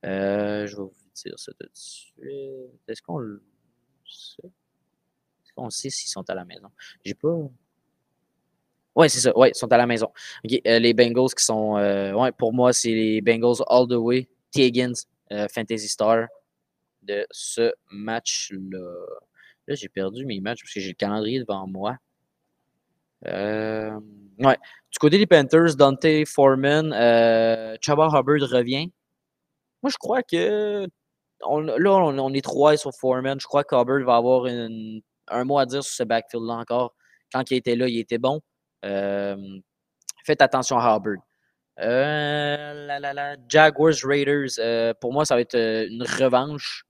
je 0.04 0.76
vais 0.76 0.76
vous 0.76 0.92
dire 1.16 1.34
ça 1.38 1.52
tout 1.60 1.66
de 1.66 1.72
suite. 1.74 2.82
Est-ce 2.88 3.02
qu'on 3.02 3.18
le 3.18 3.44
sait? 4.06 4.52
on 5.58 5.70
sait 5.70 5.90
s'ils 5.90 6.10
sont 6.10 6.30
à 6.30 6.36
la 6.36 6.46
maison? 6.46 6.70
J'ai 7.04 7.14
pas. 7.14 7.38
Oui, 8.96 9.10
c'est 9.10 9.20
ça. 9.20 9.32
Oui, 9.36 9.50
ils 9.54 9.58
sont 9.58 9.72
à 9.72 9.78
la 9.78 9.86
maison. 9.86 10.12
Euh, 10.46 10.80
les 10.80 10.94
Bengals 10.94 11.34
qui 11.36 11.44
sont. 11.44 11.78
Euh, 11.78 12.32
pour 12.38 12.54
moi, 12.54 12.72
c'est 12.72 12.92
les 12.92 13.22
Bengals 13.22 13.64
all 13.68 13.88
the 13.88 13.94
way. 13.94 14.30
Higgins, 14.64 14.94
euh, 15.32 15.48
Fantasy 15.54 15.88
Star 15.88 16.28
de 17.02 17.26
ce 17.32 17.74
match-là. 17.92 19.06
Là, 19.68 19.76
j'ai 19.76 19.90
perdu 19.90 20.26
mes 20.26 20.40
matchs 20.40 20.62
parce 20.62 20.74
que 20.74 20.80
j'ai 20.80 20.90
le 20.90 20.96
calendrier 20.96 21.40
devant 21.40 21.68
moi. 21.68 21.98
ouais. 23.24 24.58
Du 24.92 25.00
côté 25.00 25.18
des 25.18 25.26
Panthers, 25.26 25.76
Dante 25.76 26.26
Foreman, 26.26 26.92
Chaba 27.82 28.08
Hubbard 28.08 28.50
revient. 28.50 28.92
Moi, 29.82 29.92
je 29.92 29.98
crois 29.98 30.24
que. 30.24 30.86
là, 30.86 30.88
on, 31.48 32.34
est 32.34 32.44
trois 32.44 32.78
sur 32.78 32.92
Foreman. 32.94 33.40
Je 33.40 33.48
crois 33.48 33.64
qu'Hubbard 33.64 34.04
va 34.04 34.16
avoir 34.16 34.46
un 34.46 35.44
mot 35.44 35.58
à 35.58 35.66
dire 35.66 35.84
sur 35.84 35.94
ce 35.94 36.04
backfield-là 36.04 36.54
encore. 36.54 36.96
Quand 37.32 37.50
il 37.52 37.58
était 37.58 37.76
là, 37.76 37.88
il 37.88 38.00
était 38.00 38.20
bon. 38.20 38.42
faites 38.84 40.42
attention 40.42 40.78
à 40.78 40.96
Hubbard. 40.96 41.18
Euh, 41.80 42.88
la, 42.88 43.14
la, 43.14 43.36
Jaguars 43.50 43.96
Raiders, 44.04 44.60
euh, 44.60 44.94
pour 45.00 45.12
moi, 45.12 45.26
ça 45.26 45.36
va 45.36 45.42
être 45.42 45.56
euh, 45.56 45.88
une 45.90 46.04
revanche. 46.04 46.86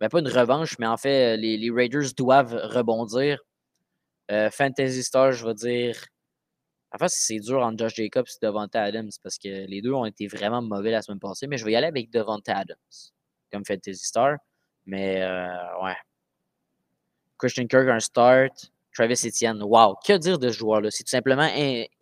Ben, 0.00 0.08
pas 0.08 0.18
une 0.18 0.28
revanche, 0.28 0.78
mais 0.78 0.86
en 0.86 0.96
fait, 0.96 1.36
les, 1.36 1.70
Raiders 1.70 2.12
doivent 2.16 2.54
rebondir. 2.54 3.38
Fantasy 4.50 5.02
Star, 5.02 5.32
je 5.32 5.46
vais 5.46 5.54
dire. 5.54 6.06
En 6.90 6.98
fait, 6.98 7.08
c'est 7.10 7.38
dur 7.38 7.60
entre 7.60 7.78
Josh 7.78 7.96
Jacobs 7.96 8.26
et 8.26 8.46
Devonta 8.46 8.82
Adams 8.82 9.10
parce 9.22 9.36
que 9.36 9.66
les 9.66 9.82
deux 9.82 9.92
ont 9.92 10.06
été 10.06 10.26
vraiment 10.26 10.62
mauvais 10.62 10.90
la 10.90 11.02
semaine 11.02 11.18
passée, 11.20 11.46
mais 11.46 11.58
je 11.58 11.66
vais 11.66 11.72
y 11.72 11.76
aller 11.76 11.86
avec 11.86 12.10
Devonta 12.10 12.56
Adams 12.56 12.76
comme 13.52 13.64
Fantasy 13.66 14.06
Star. 14.06 14.36
Mais 14.86 15.22
ouais. 15.82 15.96
Christian 17.38 17.66
Kirk, 17.66 17.88
un 17.88 18.00
start. 18.00 18.72
Travis 18.94 19.26
Etienne, 19.26 19.62
wow, 19.62 19.96
que 20.06 20.16
dire 20.18 20.38
de 20.38 20.50
ce 20.50 20.58
joueur-là? 20.58 20.90
C'est 20.90 21.04
tout 21.04 21.10
simplement 21.10 21.48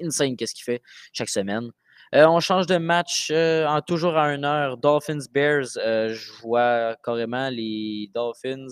insane 0.00 0.36
qu'est-ce 0.36 0.54
qu'il 0.54 0.64
fait 0.64 0.82
chaque 1.12 1.28
semaine. 1.28 1.70
Euh, 2.12 2.26
on 2.26 2.40
change 2.40 2.66
de 2.66 2.76
match 2.76 3.30
euh, 3.30 3.66
en 3.66 3.80
toujours 3.82 4.16
à 4.16 4.24
1 4.26 4.42
heure. 4.42 4.76
Dolphins 4.76 5.26
Bears, 5.32 5.76
euh, 5.76 6.12
je 6.12 6.32
vois 6.42 6.96
carrément 7.04 7.48
les 7.50 8.10
Dolphins 8.12 8.66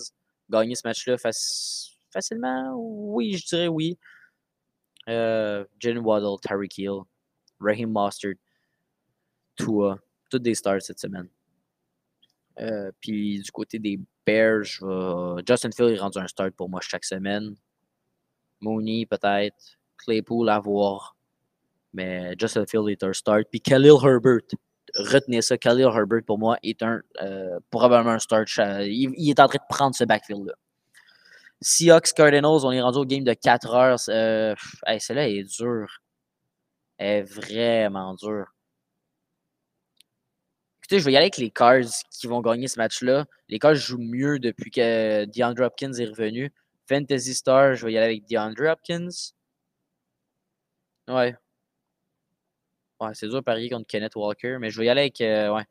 gagner 0.49 0.75
ce 0.75 0.81
match-là 0.85 1.15
facilement. 2.11 2.73
Oui, 2.75 3.37
je 3.37 3.45
dirais 3.45 3.67
oui. 3.67 3.97
Jalen 5.07 6.03
Waddle, 6.03 6.39
Tyreek 6.41 6.77
Hill, 6.77 7.01
Raheem 7.59 7.91
Mostert, 7.91 8.35
Tua, 9.55 9.97
toutes 10.29 10.43
des 10.43 10.53
stars 10.53 10.81
cette 10.81 10.99
semaine. 10.99 11.29
puis 12.99 13.41
du 13.41 13.51
côté 13.51 13.79
des 13.79 13.99
Bears, 14.25 14.65
Justin 15.47 15.71
Field 15.71 15.91
est 15.91 15.99
rendu 15.99 16.19
un 16.19 16.27
start 16.27 16.51
pour 16.51 16.69
moi 16.69 16.81
chaque 16.81 17.05
semaine. 17.05 17.55
Mooney 18.61 19.05
peut-être. 19.05 19.79
Claypool 19.97 20.49
à 20.49 20.59
voir. 20.59 21.18
Mais 21.93 22.35
Justin 22.39 22.65
Field 22.65 22.89
est 22.89 23.03
un 23.03 23.13
start. 23.13 23.45
Puis 23.49 23.61
Khalil 23.61 23.95
Herbert, 24.03 24.41
retenez 24.95 25.41
ça, 25.41 25.57
Khalil 25.57 25.85
Herbert 25.85 26.23
pour 26.25 26.37
moi 26.37 26.57
est 26.63 26.81
un 26.83 27.01
euh, 27.21 27.59
probablement 27.69 28.11
un 28.11 28.19
start. 28.19 28.47
Il, 28.57 29.29
est 29.29 29.39
en 29.39 29.47
train 29.47 29.57
de 29.57 29.75
prendre 29.75 29.95
ce 29.95 30.03
backfield-là. 30.03 30.53
Seahawks 31.61 32.13
Cardinals, 32.13 32.63
on 32.63 32.71
est 32.71 32.81
rendu 32.81 32.99
au 32.99 33.05
game 33.05 33.23
de 33.23 33.33
4 33.33 33.73
heures. 33.73 33.99
Euh, 34.09 34.55
celle-là 34.99 35.27
est 35.27 35.43
dure. 35.43 35.99
Elle 36.97 37.19
est 37.19 37.23
vraiment 37.23 38.13
dure. 38.15 38.47
Écoutez, 40.81 40.99
je 41.01 41.05
vais 41.05 41.11
y 41.11 41.17
aller 41.17 41.25
avec 41.25 41.37
les 41.37 41.51
Cards 41.51 42.03
qui 42.11 42.27
vont 42.27 42.41
gagner 42.41 42.67
ce 42.67 42.79
match-là. 42.79 43.25
Les 43.47 43.59
Cards 43.59 43.75
jouent 43.75 44.01
mieux 44.01 44.39
depuis 44.39 44.71
que 44.71 45.25
DeAndre 45.25 45.63
Hopkins 45.63 45.93
est 45.93 46.05
revenu. 46.05 46.51
Fantasy 46.87 47.35
Star, 47.35 47.75
je 47.75 47.85
vais 47.85 47.93
y 47.93 47.97
aller 47.97 48.07
avec 48.07 48.25
DeAndre 48.27 48.71
Hopkins. 48.71 49.09
Ouais. 51.07 51.35
Ouais, 52.99 53.11
c'est 53.13 53.27
dur 53.27 53.37
de 53.37 53.41
parier 53.41 53.69
contre 53.69 53.87
Kenneth 53.87 54.15
Walker, 54.15 54.57
mais 54.59 54.69
je 54.69 54.79
vais 54.79 54.87
y 54.87 54.89
aller 54.89 55.01
avec, 55.01 55.21
euh, 55.21 55.53
ouais. 55.53 55.63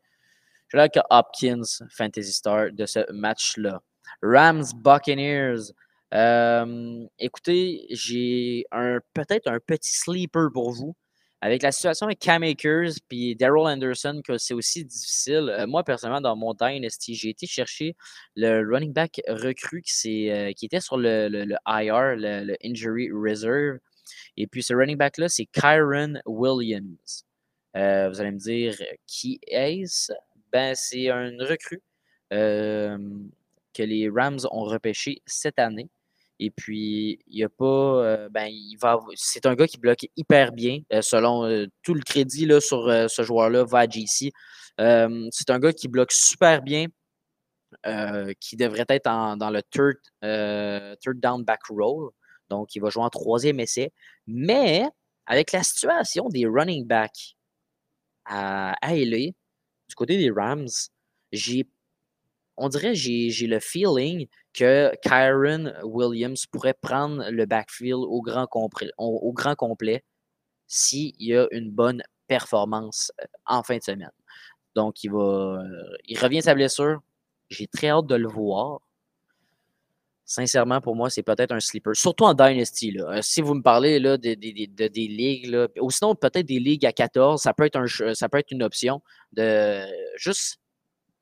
Je 0.67 0.77
aller 0.77 0.89
avec 0.93 1.03
Hopkins, 1.09 1.85
Fantasy 1.91 2.31
Star, 2.31 2.71
de 2.71 2.85
ce 2.85 3.11
match-là. 3.11 3.81
Rams 4.21 4.65
Buccaneers. 4.75 5.71
Euh, 6.13 7.05
écoutez, 7.19 7.85
j'ai 7.91 8.65
un 8.71 8.99
peut-être 9.13 9.47
un 9.47 9.59
petit 9.59 9.95
sleeper 9.95 10.49
pour 10.53 10.71
vous. 10.71 10.95
Avec 11.41 11.63
la 11.63 11.71
situation 11.71 12.07
avec 12.07 12.19
Cam 12.19 12.43
Akers 12.43 12.91
puis 13.07 13.35
Daryl 13.35 13.67
Anderson, 13.67 14.21
que 14.23 14.37
c'est 14.37 14.53
aussi 14.53 14.83
difficile. 14.83 15.49
Euh, 15.57 15.67
moi, 15.67 15.83
personnellement, 15.83 16.21
dans 16.21 16.35
mon 16.35 16.53
Dynasty, 16.53 17.15
j'ai 17.15 17.29
été 17.29 17.47
chercher 17.47 17.95
le 18.35 18.61
running 18.69 18.91
back 18.91 19.21
recru 19.27 19.81
qui, 19.81 20.29
qui 20.55 20.65
était 20.65 20.81
sur 20.81 20.97
le, 20.97 21.29
le, 21.29 21.55
IR, 21.67 22.15
le, 22.17 22.55
Injury 22.63 23.09
Reserve. 23.11 23.79
Et 24.37 24.47
puis, 24.47 24.63
ce 24.63 24.73
running 24.73 24.97
back-là, 24.97 25.29
c'est 25.29 25.45
Kyron 25.45 26.19
Williams. 26.25 27.25
Euh, 27.75 28.09
vous 28.09 28.19
allez 28.19 28.31
me 28.31 28.39
dire, 28.39 28.75
qui 29.05 29.39
est-ce? 29.47 30.11
Ben, 30.51 30.73
c'est 30.75 31.09
un 31.09 31.31
recrue 31.39 31.81
que 32.31 33.83
les 33.83 34.09
Rams 34.09 34.39
ont 34.51 34.63
repêché 34.63 35.21
cette 35.25 35.59
année. 35.59 35.89
Et 36.39 36.51
puis, 36.51 37.19
il 37.27 37.35
n'y 37.35 37.43
a 37.43 37.49
pas. 37.49 37.65
Euh, 37.65 38.29
ben, 38.29 38.45
il 38.45 38.75
va. 38.77 38.99
C'est 39.15 39.45
un 39.45 39.55
gars 39.55 39.67
qui 39.67 39.77
bloque 39.77 40.05
hyper 40.15 40.53
bien. 40.53 40.79
Euh, 40.93 41.01
selon 41.01 41.45
euh, 41.45 41.65
tout 41.83 41.93
le 41.93 42.01
crédit 42.01 42.45
là, 42.45 42.61
sur 42.61 42.87
ce 43.09 43.23
joueur-là, 43.23 43.65
va 43.65 43.79
à 43.79 43.87
JC. 43.87 44.31
c'est 44.77 45.49
un 45.49 45.59
gars 45.59 45.73
qui 45.73 45.87
bloque 45.89 46.11
super 46.11 46.61
bien. 46.61 46.87
qui 48.39 48.55
devrait 48.55 48.85
être 48.89 49.05
dans 49.05 49.49
le 49.49 49.61
third, 49.63 49.97
third 51.01 51.19
down 51.19 51.43
back 51.43 51.61
roll. 51.69 52.11
Donc, 52.49 52.75
il 52.75 52.81
va 52.81 52.89
jouer 52.89 53.03
en 53.03 53.09
troisième 53.09 53.59
essai. 53.59 53.91
Mais 54.27 54.83
avec 55.25 55.51
la 55.51 55.63
situation 55.63 56.29
des 56.29 56.45
running 56.45 56.85
backs 56.85 57.35
à, 58.25 58.73
à 58.81 58.95
du 58.95 59.95
côté 59.95 60.17
des 60.17 60.31
Rams, 60.31 60.67
j'ai 61.31 61.67
on 62.59 62.67
dirait 62.67 62.93
j'ai 62.93 63.47
le 63.47 63.59
feeling 63.59 64.27
que 64.53 64.91
Kyron 65.01 65.73
Williams 65.83 66.45
pourrait 66.45 66.73
prendre 66.73 67.29
le 67.29 67.45
backfield 67.45 68.03
au 68.05 68.21
grand, 68.21 68.47
complet, 68.47 70.03
s'il 70.67 71.13
y 71.19 71.35
a 71.35 71.47
une 71.51 71.71
bonne 71.71 72.03
performance 72.27 73.11
euh, 73.21 73.25
en 73.45 73.63
fin 73.63 73.77
de 73.77 73.83
semaine. 73.83 74.11
Donc, 74.75 75.03
il 75.03 75.11
va. 75.11 75.63
Euh, 75.63 75.97
il 76.05 76.19
revient 76.19 76.41
sa 76.41 76.53
blessure. 76.53 76.99
J'ai 77.49 77.67
très 77.67 77.89
hâte 77.89 78.07
de 78.07 78.15
le 78.15 78.27
voir. 78.27 78.81
Sincèrement, 80.29 80.79
pour 80.79 80.95
moi, 80.95 81.09
c'est 81.09 81.23
peut-être 81.23 81.53
un 81.53 81.59
sleeper. 81.59 81.95
Surtout 81.95 82.25
en 82.25 82.35
Dynasty. 82.35 82.91
Là. 82.91 83.17
Euh, 83.17 83.21
si 83.23 83.41
vous 83.41 83.55
me 83.55 83.63
parlez 83.63 83.97
là, 83.97 84.15
de, 84.15 84.35
des 84.35 85.07
ligues, 85.07 85.47
là, 85.47 85.67
ou 85.81 85.89
sinon 85.89 86.13
peut-être 86.13 86.45
des 86.45 86.59
ligues 86.59 86.85
à 86.85 86.93
14, 86.93 87.41
ça 87.41 87.51
peut 87.51 87.63
être, 87.63 87.77
un, 87.77 88.13
ça 88.13 88.29
peut 88.29 88.37
être 88.37 88.51
une 88.51 88.61
option 88.61 89.01
de 89.33 89.81
juste 90.17 90.59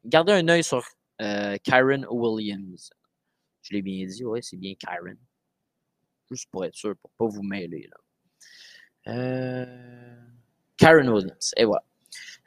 garder 0.04 0.34
un 0.34 0.50
œil 0.50 0.62
sur 0.62 0.86
euh, 1.22 1.56
Kyron 1.63 2.06
Williams. 2.10 2.89
Je 3.62 3.76
l'ai 3.76 3.82
bien 3.82 4.06
dit, 4.06 4.26
ouais, 4.26 4.41
c'est 4.41 4.58
bien 4.58 4.74
Kyron. 4.76 5.15
Juste 6.30 6.50
pour 6.52 6.65
être 6.65 6.76
sûr, 6.76 6.93
pour 6.98 7.10
ne 7.10 7.30
pas 7.30 7.34
vous 7.34 7.43
mêler. 7.43 7.89
Là. 7.89 9.13
Euh, 9.13 10.15
Williams, 10.82 11.54
et 11.56 11.63
voilà. 11.63 11.86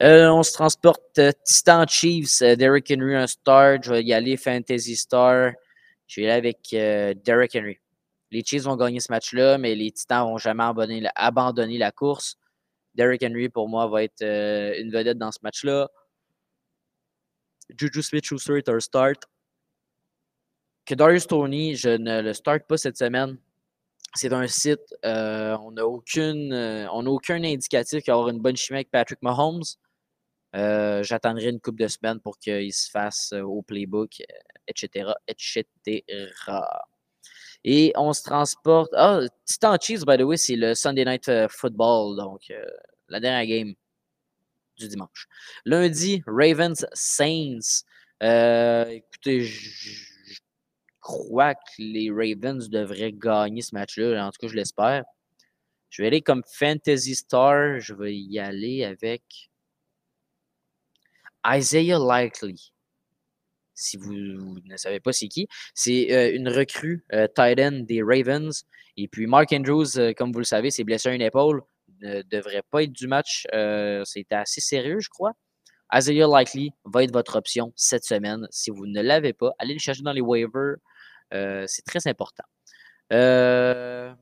Euh, 0.03 0.29
on 0.29 0.43
se 0.43 0.53
transporte 0.53 1.19
Titan 1.43 1.87
Chiefs, 1.87 2.41
Derrick 2.43 2.93
Henry, 2.95 3.15
un 3.15 3.27
star. 3.27 3.83
Je 3.83 3.93
vais 3.93 4.05
y 4.05 4.13
aller 4.13 4.37
Fantasy 4.37 4.97
Star. 4.97 5.53
Je 6.11 6.23
y 6.23 6.29
aller 6.29 6.49
avec 6.49 7.23
Derrick 7.23 7.55
Henry. 7.55 7.79
Les 8.33 8.43
Chiefs 8.45 8.65
vont 8.65 8.75
gagner 8.75 8.99
ce 8.99 9.13
match-là, 9.13 9.59
mais 9.59 9.77
les 9.77 9.93
Titans 9.93 10.25
vont 10.25 10.39
jamais 10.39 10.65
abandonner 11.15 11.79
la, 11.79 11.93
course. 11.93 12.37
Derrick 12.97 13.23
Henry, 13.23 13.49
pour 13.49 13.69
moi, 13.69 13.87
va 13.87 14.03
être 14.03 14.23
une 14.23 14.91
vedette 14.91 15.19
dans 15.19 15.31
ce 15.31 15.39
match-là. 15.43 15.89
Juju 17.79 18.03
Smith-Schuster 18.03 18.59
est 18.59 18.69
un 18.69 18.81
start. 18.81 19.23
Que 20.85 20.97
Darius 20.97 21.29
Tony, 21.29 21.77
je 21.77 21.91
ne 21.91 22.23
le 22.23 22.33
start 22.33 22.67
pas 22.67 22.77
cette 22.77 22.97
semaine. 22.97 23.39
C'est 24.15 24.33
un 24.33 24.49
site, 24.49 24.81
euh, 25.05 25.57
on 25.59 25.71
n'a 25.71 25.83
euh, 25.83 26.89
aucun 26.89 27.45
indicatif 27.45 28.03
qu'il 28.03 28.13
va 28.13 28.19
avoir 28.19 28.31
une 28.31 28.41
bonne 28.41 28.57
chimie 28.57 28.79
avec 28.79 28.91
Patrick 28.91 29.23
Mahomes. 29.23 29.63
Euh, 30.57 31.03
j'attendrai 31.03 31.51
une 31.51 31.61
couple 31.61 31.83
de 31.83 31.89
semaines 31.89 32.21
pour 32.21 32.39
qu'il 32.39 32.73
se 32.73 32.91
fasse 32.91 33.33
au 33.33 33.63
playbook, 33.63 34.23
etc., 34.67 35.13
etc. 35.29 36.05
Et 37.63 37.93
on 37.97 38.13
se 38.13 38.23
transporte. 38.23 38.91
Ah, 38.95 39.21
Titan 39.45 39.77
Chiefs, 39.81 40.05
by 40.05 40.17
the 40.17 40.23
way, 40.23 40.37
c'est 40.37 40.57
le 40.57 40.75
Sunday 40.75 41.05
Night 41.05 41.31
Football, 41.49 42.17
donc 42.17 42.53
la 43.09 43.21
dernière 43.21 43.47
game 43.47 43.75
du 44.81 44.89
dimanche. 44.89 45.29
Lundi, 45.65 46.23
Ravens 46.27 46.87
Saints. 46.93 47.85
Euh, 48.23 48.87
écoutez, 48.87 49.43
je, 49.43 50.41
crois 51.01 51.55
que 51.55 51.61
les 51.79 52.11
Ravens 52.11 52.69
devraient 52.69 53.13
gagner 53.13 53.63
ce 53.63 53.75
match-là. 53.75 54.27
En 54.27 54.31
tout 54.31 54.39
cas, 54.41 54.49
je 54.49 54.57
l'espère. 54.57 55.05
Je 55.89 56.03
vais 56.03 56.09
aller 56.09 56.23
comme 56.23 56.43
Fantasy 56.47 57.15
Star. 57.15 57.81
Je 57.81 57.95
vais 57.95 58.15
y 58.15 58.39
aller 58.39 58.85
avec 58.85 59.50
Isaiah 61.47 61.99
Likely. 61.99 62.73
Si 63.75 63.97
vous, 63.97 64.13
ne 64.13 64.77
savez 64.77 65.01
pas 65.01 65.13
c'est 65.13 65.29
qui, 65.29 65.49
c'est 65.75 66.13
euh, 66.13 66.35
une 66.35 66.49
recrue 66.49 67.05
euh, 67.13 67.27
tight 67.35 67.59
end 67.59 67.85
des 67.87 68.03
Ravens. 68.03 68.65
Et 68.97 69.09
puis 69.09 69.27
Mark 69.27 69.53
Andrews, 69.53 70.15
comme 70.17 70.33
vous 70.33 70.41
le 70.41 70.45
savez, 70.45 70.71
s'est 70.71 70.85
blessé 70.85 71.09
à 71.09 71.15
une 71.15 71.23
épaule 71.23 71.63
ne 72.01 72.23
devrait 72.23 72.63
pas 72.71 72.83
être 72.83 72.93
du 72.93 73.07
match. 73.07 73.47
Euh, 73.55 74.05
C'était 74.05 74.35
assez 74.35 74.61
sérieux, 74.61 75.01
je 75.01 75.09
crois. 75.09 75.33
Isaiah 75.93 76.27
Likely 76.27 76.73
va 76.85 77.03
être 77.03 77.13
votre 77.13 77.37
option 77.37 77.73
cette 77.77 78.05
semaine. 78.05 78.47
Si 78.51 78.71
vous 78.71 78.87
ne 78.87 79.03
l'avez 79.03 79.33
pas, 79.33 79.53
allez 79.59 79.75
le 79.75 79.81
chercher 79.81 80.03
dans 80.03 80.13
les 80.13 80.21
waivers. 80.21 80.77
Euh, 81.35 81.65
c'est 81.67 81.85
très 81.85 82.07
important. 82.07 82.45
Euh, 83.13 84.13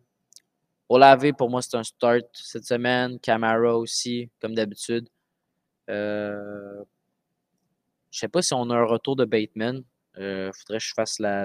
laver, 0.91 1.33
pour 1.35 1.51
moi, 1.51 1.61
c'est 1.61 1.77
un 1.77 1.85
start 1.85 2.25
cette 2.33 2.65
semaine. 2.65 3.21
Camara 3.21 3.77
aussi, 3.77 4.31
comme 4.41 4.55
d'habitude. 4.55 5.09
Je 8.11 8.19
ne 8.19 8.21
sais 8.21 8.29
pas 8.29 8.43
si 8.43 8.55
on 8.55 8.71
a 8.71 8.77
un 8.77 8.85
retour 8.85 9.17
de 9.17 9.25
Bateman. 9.25 9.85
Il 10.17 10.25
euh, 10.25 10.53
faudrait 10.53 10.79
que 10.79 10.85
je 10.85 10.95
fasse 10.95 11.21
la, 11.21 11.45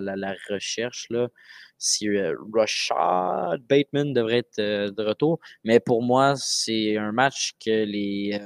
recherche 0.50 1.08
là, 1.12 1.28
si 1.78 2.08
euh, 2.08 2.36
Rashad 2.52 3.62
Bateman 3.68 4.14
devrait 4.14 4.40
être 4.40 4.60
euh, 4.60 4.92
de 4.92 5.04
retour. 5.04 5.40
Mais 5.64 5.80
pour 5.80 6.02
moi, 6.02 6.36
c'est 6.38 6.98
un 6.98 7.12
match 7.12 7.54
que 7.64 7.84
les, 7.84 8.40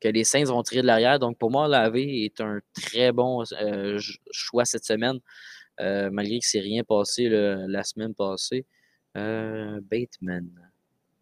que 0.00 0.08
les 0.08 0.22
Saints 0.22 0.44
vont 0.44 0.62
tirer 0.62 0.82
de 0.82 0.86
l'arrière. 0.86 1.18
Donc 1.18 1.38
pour 1.38 1.50
moi, 1.50 1.66
Lavé 1.66 2.24
est 2.24 2.40
un 2.40 2.60
très 2.72 3.10
bon 3.10 3.42
choix 4.30 4.64
cette 4.64 4.84
semaine. 4.84 5.18
malgré 5.80 6.38
que 6.38 6.46
c'est 6.46 6.60
rien 6.60 6.84
passé 6.84 7.28
la 7.28 7.82
semaine 7.82 8.14
passée. 8.14 8.64
Bateman. 9.14 10.50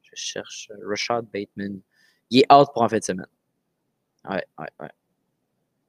Je 0.03 0.11
cherche 0.15 0.69
Rashad 0.87 1.25
Bateman. 1.33 1.81
Il 2.29 2.41
est 2.41 2.53
out 2.53 2.69
pour 2.75 2.83
en 2.83 2.89
fin 2.89 2.99
de 2.99 3.05
semaine. 3.05 3.27
Ouais, 4.29 4.45
ouais, 4.59 4.69
ouais 4.81 4.89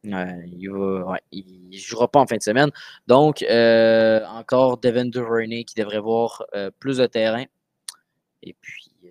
il 0.04 1.70
ne 1.72 1.78
jouera 1.78 2.08
pas 2.08 2.20
en 2.20 2.28
fin 2.28 2.38
de 2.38 2.44
semaine. 2.44 2.72
Donc, 3.08 3.42
euh, 3.44 4.26
encore 4.26 4.78
Devin 4.78 5.06
Duvernay 5.06 5.64
qui 5.64 5.76
devrait 5.76 6.00
voir 6.00 6.44
euh, 6.54 6.72
plus 6.80 6.98
de 6.98 7.06
terrain. 7.06 7.46
Et 8.42 8.56
puis, 8.60 8.92
euh, 9.06 9.10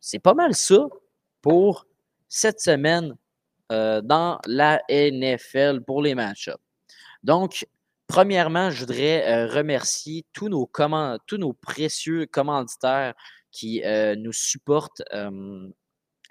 c'est 0.00 0.18
pas 0.18 0.34
mal 0.34 0.54
ça 0.54 0.86
pour 1.42 1.86
cette 2.28 2.60
semaine 2.60 3.16
dans 3.68 4.38
la 4.46 4.80
NFL 4.88 5.80
pour 5.80 6.00
les 6.00 6.14
match-ups. 6.14 6.56
Donc, 7.24 7.66
premièrement, 8.06 8.70
je 8.70 8.78
voudrais 8.78 9.46
remercier 9.46 10.24
tous 10.32 10.48
nos, 10.48 10.70
tous 11.26 11.36
nos 11.36 11.52
précieux 11.52 12.26
commanditaires 12.26 13.14
qui 13.50 13.82
nous 14.18 14.32
supportent 14.32 15.02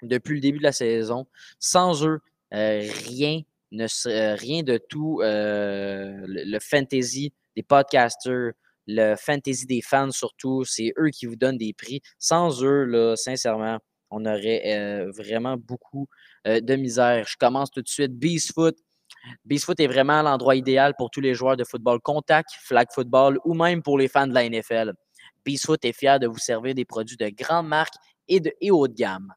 depuis 0.06 0.34
le 0.34 0.40
début 0.40 0.58
de 0.58 0.62
la 0.62 0.72
saison. 0.72 1.26
Sans 1.58 2.04
eux, 2.04 2.20
euh, 2.54 2.88
rien, 3.08 3.40
ne, 3.72 3.86
euh, 4.06 4.34
rien 4.34 4.62
de 4.62 4.78
tout 4.78 5.20
euh, 5.22 6.24
le, 6.26 6.58
fantasy 6.60 7.32
des 7.56 7.62
podcasters, 7.62 8.52
le 8.86 9.16
fantasy 9.16 9.66
des 9.66 9.82
fans 9.82 10.10
surtout, 10.10 10.64
c'est 10.64 10.92
eux 10.98 11.10
qui 11.10 11.26
vous 11.26 11.36
donnent 11.36 11.58
des 11.58 11.72
prix. 11.72 12.00
Sans 12.18 12.62
eux, 12.62 12.84
là, 12.84 13.16
sincèrement, 13.16 13.78
on 14.10 14.24
aurait 14.24 15.04
vraiment 15.16 15.56
beaucoup 15.56 16.06
de 16.44 16.76
misère. 16.76 17.26
Je 17.28 17.36
commence 17.36 17.72
tout 17.72 17.82
de 17.82 17.88
suite. 17.88 18.12
Beastfoot. 18.12 18.76
Beastfoot 19.44 19.80
est 19.80 19.88
vraiment 19.88 20.22
l'endroit 20.22 20.54
idéal 20.54 20.94
pour 20.96 21.10
tous 21.10 21.20
les 21.20 21.34
joueurs 21.34 21.56
de 21.56 21.64
football 21.64 22.00
contact, 22.00 22.50
flag 22.60 22.86
football 22.94 23.40
ou 23.44 23.54
même 23.54 23.82
pour 23.82 23.98
les 23.98 24.06
fans 24.06 24.28
de 24.28 24.34
la 24.34 24.48
NFL. 24.48 24.92
Beastfoot 25.44 25.84
est 25.84 25.92
fier 25.92 26.20
de 26.20 26.28
vous 26.28 26.38
servir 26.38 26.74
des 26.74 26.84
produits 26.84 27.16
de 27.16 27.28
grande 27.28 27.66
marque 27.66 27.94
et, 28.28 28.38
de, 28.38 28.52
et 28.60 28.70
haut 28.70 28.86
de 28.86 28.94
gamme. 28.94 29.32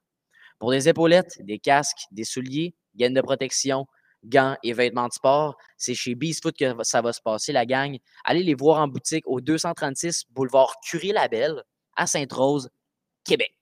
Pour 0.60 0.72
des 0.72 0.89
épaulettes, 0.89 1.38
des 1.41 1.58
casques, 1.58 2.06
des 2.12 2.26
souliers, 2.26 2.76
gaines 2.95 3.13
de 3.13 3.22
protection, 3.22 3.88
gants 4.26 4.58
et 4.63 4.74
vêtements 4.74 5.08
de 5.08 5.13
sport. 5.13 5.58
C'est 5.78 5.95
chez 5.95 6.15
Beastfoot 6.15 6.56
que 6.58 6.84
ça 6.84 7.02
va 7.02 7.13
se 7.13 7.22
passer, 7.22 7.52
la 7.52 7.65
gang. 7.65 7.98
Allez 8.24 8.43
les 8.43 8.56
voir 8.56 8.82
en 8.82 8.88
boutique 8.88 9.24
au 9.28 9.41
236 9.41 10.26
boulevard 10.32 10.76
Curie-Labelle 10.84 11.63
à 11.95 12.08
Sainte-Rose, 12.08 12.69
Québec. 13.24 13.54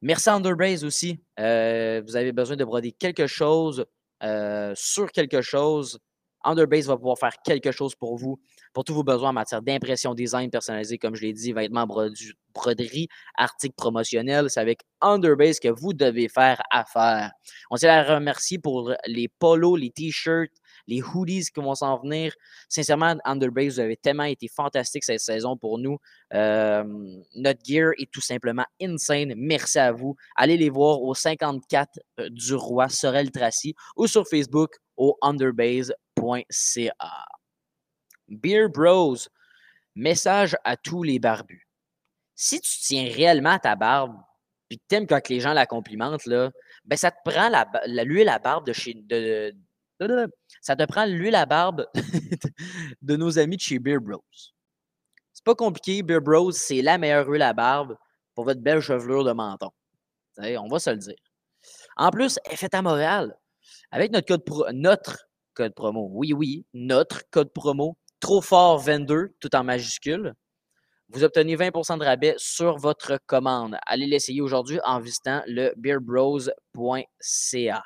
Merci 0.00 0.30
Underbase 0.30 0.84
aussi. 0.84 1.20
Euh, 1.38 2.02
vous 2.04 2.16
avez 2.16 2.32
besoin 2.32 2.56
de 2.56 2.64
broder 2.64 2.92
quelque 2.92 3.26
chose 3.26 3.84
euh, 4.22 4.72
sur 4.76 5.10
quelque 5.12 5.42
chose. 5.42 5.98
Underbase 6.44 6.86
va 6.86 6.96
pouvoir 6.96 7.18
faire 7.18 7.34
quelque 7.44 7.72
chose 7.72 7.94
pour 7.94 8.16
vous, 8.16 8.40
pour 8.72 8.84
tous 8.84 8.94
vos 8.94 9.04
besoins 9.04 9.30
en 9.30 9.34
matière 9.34 9.62
d'impression, 9.62 10.14
design 10.14 10.50
personnalisé, 10.50 10.98
comme 10.98 11.14
je 11.14 11.22
l'ai 11.22 11.32
dit, 11.32 11.52
vêtements, 11.52 11.86
broderie, 12.54 13.08
articles 13.36 13.74
promotionnels. 13.76 14.50
C'est 14.50 14.60
avec 14.60 14.80
Underbase 15.00 15.58
que 15.58 15.68
vous 15.68 15.92
devez 15.92 16.28
faire 16.28 16.62
affaire. 16.70 17.32
On 17.70 17.76
s'est 17.76 17.88
à 17.88 18.02
remercier 18.02 18.58
pour 18.58 18.92
les 19.06 19.28
polos, 19.28 19.76
les 19.78 19.90
t-shirts, 19.90 20.52
les 20.86 21.02
hoodies 21.02 21.46
qui 21.54 21.60
vont 21.60 21.74
s'en 21.74 21.98
venir. 21.98 22.32
Sincèrement, 22.68 23.16
Underbase, 23.24 23.74
vous 23.74 23.80
avez 23.80 23.96
tellement 23.96 24.24
été 24.24 24.48
fantastique 24.48 25.04
cette 25.04 25.20
saison 25.20 25.56
pour 25.56 25.78
nous. 25.78 25.98
Euh, 26.34 26.84
notre 27.34 27.60
gear 27.64 27.92
est 27.98 28.10
tout 28.10 28.20
simplement 28.20 28.64
insane. 28.80 29.34
Merci 29.36 29.78
à 29.78 29.92
vous. 29.92 30.16
Allez 30.36 30.56
les 30.56 30.70
voir 30.70 31.02
au 31.02 31.14
54 31.14 31.98
euh, 32.20 32.28
du 32.30 32.54
Roi, 32.54 32.88
Sorel 32.88 33.30
Tracy, 33.30 33.74
ou 33.96 34.06
sur 34.06 34.26
Facebook 34.26 34.76
au 34.96 35.16
Beer 38.28 38.68
Bros, 38.68 39.16
message 39.94 40.56
à 40.64 40.76
tous 40.76 41.02
les 41.02 41.18
barbus. 41.18 41.68
Si 42.34 42.60
tu 42.60 42.78
tiens 42.80 43.08
réellement 43.12 43.58
ta 43.58 43.76
barbe, 43.76 44.16
puis 44.68 44.78
que 44.78 44.84
t'aimes 44.88 45.06
quand 45.06 45.28
les 45.28 45.40
gens 45.40 45.52
la 45.52 45.66
complimentent, 45.66 46.26
là, 46.26 46.50
ben 46.84 46.96
ça 46.96 47.10
te 47.10 47.18
prend 47.24 47.50
l'huile 47.86 48.28
à 48.28 48.38
barbe 48.38 48.66
de 48.66 48.72
chez. 48.72 48.94
De, 48.94 49.52
ça 50.60 50.74
te 50.74 50.84
prend 50.84 51.04
l'huile 51.04 51.34
à 51.34 51.46
barbe 51.46 51.86
de 53.02 53.16
nos 53.16 53.38
amis 53.38 53.56
de 53.56 53.60
chez 53.60 53.78
Beer 53.78 54.00
Bros. 54.00 54.24
C'est 55.32 55.44
pas 55.44 55.54
compliqué, 55.54 56.02
Beer 56.02 56.20
Bros, 56.20 56.52
c'est 56.52 56.82
la 56.82 56.98
meilleure 56.98 57.28
huile 57.28 57.42
à 57.42 57.52
barbe 57.52 57.96
pour 58.34 58.44
votre 58.44 58.60
belle 58.60 58.80
chevelure 58.80 59.24
de 59.24 59.32
menton. 59.32 59.70
on 60.38 60.68
va 60.68 60.78
se 60.78 60.90
le 60.90 60.96
dire. 60.96 61.16
En 61.96 62.10
plus, 62.10 62.38
elle 62.44 62.56
fait 62.56 62.74
à 62.74 62.82
Montréal. 62.82 63.36
Avec 63.90 64.10
notre 64.10 64.26
code, 64.26 64.72
notre 64.72 65.28
code 65.52 65.74
promo, 65.74 66.08
oui, 66.12 66.32
oui, 66.32 66.66
notre 66.74 67.28
code 67.30 67.52
promo, 67.52 67.96
trop 68.20 68.40
fort 68.40 68.78
22, 68.78 69.34
tout 69.40 69.54
en 69.54 69.64
majuscule, 69.64 70.34
vous 71.14 71.24
obtenez 71.24 71.56
20% 71.56 71.98
de 71.98 72.04
rabais 72.04 72.34
sur 72.38 72.78
votre 72.78 73.18
commande. 73.26 73.76
Allez 73.86 74.06
l'essayer 74.06 74.40
aujourd'hui 74.40 74.80
en 74.82 74.98
visitant 74.98 75.42
le 75.46 75.74
beerbros.ca. 75.76 77.82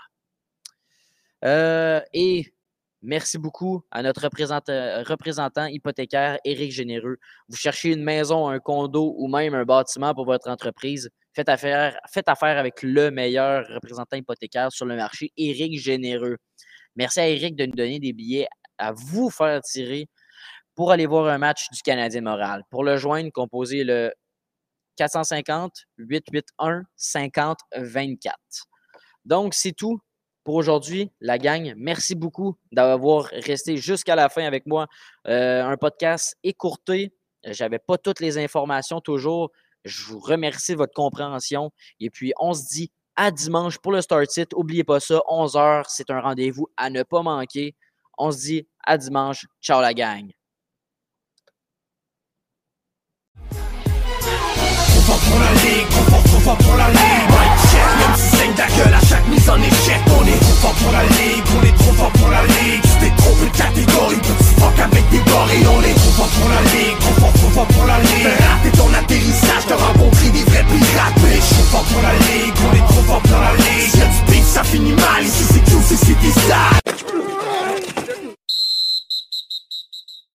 Euh, 1.45 2.01
et 2.13 2.55
merci 3.03 3.39
beaucoup 3.39 3.83
à 3.91 4.03
notre 4.03 4.23
représentant, 4.23 5.67
hypothécaire, 5.67 6.39
Éric 6.45 6.71
Généreux. 6.71 7.19
Vous 7.49 7.57
cherchez 7.57 7.93
une 7.93 8.05
maison, 8.05 8.49
un 8.49 8.61
condo 8.61 9.17
ou 9.19 9.27
même 9.27 9.55
un 9.55 9.65
bâtiment 9.65 10.15
pour 10.15 10.25
votre 10.25 10.49
entreprise, 10.49 11.11
faites 11.35 11.49
affaire, 11.49 11.99
faites 12.13 12.29
affaire 12.29 12.59
avec 12.59 12.83
le 12.83 13.11
meilleur 13.11 13.67
représentant 13.69 14.17
hypothécaire 14.17 14.71
sur 14.71 14.87
le 14.87 14.95
marché, 14.95 15.33
Éric 15.37 15.81
Généreux. 15.81 16.37
Merci 16.97 17.21
à 17.21 17.29
Éric 17.29 17.57
de 17.57 17.67
nous 17.67 17.75
donner 17.75 18.01
des 18.01 18.13
billets 18.13 18.49
à 18.79 18.93
vous 18.93 19.31
faire 19.31 19.61
tirer 19.63 20.09
pour 20.75 20.93
aller 20.93 21.07
voir 21.07 21.29
un 21.29 21.39
match 21.39 21.69
du 21.71 21.81
Canadien 21.83 22.23
Moral. 22.23 22.63
Pour 22.71 22.85
le 22.85 22.97
joindre, 22.97 23.31
composez 23.33 23.85
le 23.85 24.13
450 24.97 25.73
881 25.99 26.83
50 26.97 27.59
24. 27.77 28.37
Donc, 29.25 29.55
c'est 29.55 29.73
tout 29.73 30.01
pour 30.45 30.55
aujourd'hui, 30.55 31.11
la 31.21 31.39
gang. 31.39 31.75
Merci 31.77 32.15
beaucoup 32.15 32.57
d'avoir 32.71 33.25
resté 33.25 33.77
jusqu'à 33.77 34.15
la 34.15 34.29
fin 34.29 34.45
avec 34.45 34.65
moi. 34.67 34.87
Euh, 35.27 35.65
un 35.65 35.77
podcast 35.77 36.37
écourté. 36.45 37.13
Je 37.45 37.65
n'avais 37.65 37.81
pas 37.81 37.99
toutes 37.99 38.21
les 38.21 38.39
informations 38.39 39.01
toujours. 39.01 39.51
Je 39.85 40.05
vous 40.05 40.21
remercie 40.21 40.73
de 40.73 40.77
votre 40.77 40.95
compréhension. 40.95 41.73
Et 41.99 42.11
puis, 42.11 42.33
on 42.39 42.55
se 42.55 42.69
dit 42.69 42.93
à 43.17 43.31
dimanche 43.31 43.79
pour 43.79 43.93
le 43.93 44.01
Start 44.01 44.37
It. 44.37 44.53
N'oubliez 44.53 44.85
pas 44.85 45.01
ça, 45.01 45.21
11h, 45.29 45.85
c'est 45.89 46.11
un 46.11 46.21
rendez-vous 46.21 46.69
à 46.77 46.91
ne 46.91 47.03
pas 47.03 47.23
manquer. 47.23 47.75
On 48.19 48.31
se 48.31 48.39
dit 48.39 48.69
à 48.85 48.97
dimanche. 48.97 49.47
Ciao 49.61 49.81
la 49.81 49.95
gang. 49.95 50.31
Même 57.99 58.17
si 58.17 58.37
saigne 58.37 58.55
ta 58.55 58.67
gueule 58.67 58.95
à 58.95 59.03
chaque 59.07 59.27
mise 59.29 59.49
en 59.49 59.61
échec. 59.61 60.01
On 60.19 60.25
est 60.27 60.41
trop 60.41 60.59
fort 60.63 60.77
pour 60.83 60.93
la 60.93 61.03
ligue, 61.05 61.45
on 61.57 61.63
est 61.67 61.77
trop 61.79 61.93
fort 61.93 62.13
pour 62.13 62.31
la 62.31 62.43
ligue. 62.43 62.83
Tu 62.83 62.95
t'es 63.01 63.13
trop 63.17 63.35
de 63.39 63.49
catégorie, 63.57 64.21
petit 64.21 64.55
fuck 64.59 64.79
avec 64.79 65.05
des 65.11 65.23
gorilles 65.31 65.67
On 65.67 65.83
est 65.83 65.95
trop 65.95 66.15
fort 66.19 66.33
pour 66.37 66.49
la 66.49 66.63
ligue, 66.75 66.99
trop 67.01 67.17
fort, 67.21 67.33
trop 67.33 67.51
fort 67.51 67.69
pour 67.69 67.87
la 67.87 67.99
ligue. 68.01 68.35
Raté 68.47 68.71
ton 68.77 68.91
atterrissage, 68.93 69.65
t'as 69.69 69.77
rencontré 69.77 70.31
des 70.31 70.45
vrais 70.45 70.67
pirates. 70.67 71.19
Mais 71.23 71.37
je 71.37 71.55
suis 71.55 71.69
fort 71.71 71.85
pour 71.85 72.03
la 72.03 72.15
ligue, 72.27 72.57
on 72.67 72.73
est 72.75 72.87
trop 72.91 73.05
fort 73.07 73.23
pour 73.23 73.41
la 73.41 73.55
ligue. 73.55 73.91
Si 73.91 73.99
y'a 73.99 74.07
du 74.07 74.21
beef, 74.31 74.47
ça 74.47 74.65
finit 74.65 74.93
mal, 74.93 75.23
ici 75.25 75.45
c'est 75.53 75.65
tout, 75.71 75.83
c'est 75.87 76.21
des 76.21 76.33
salles 76.33 76.87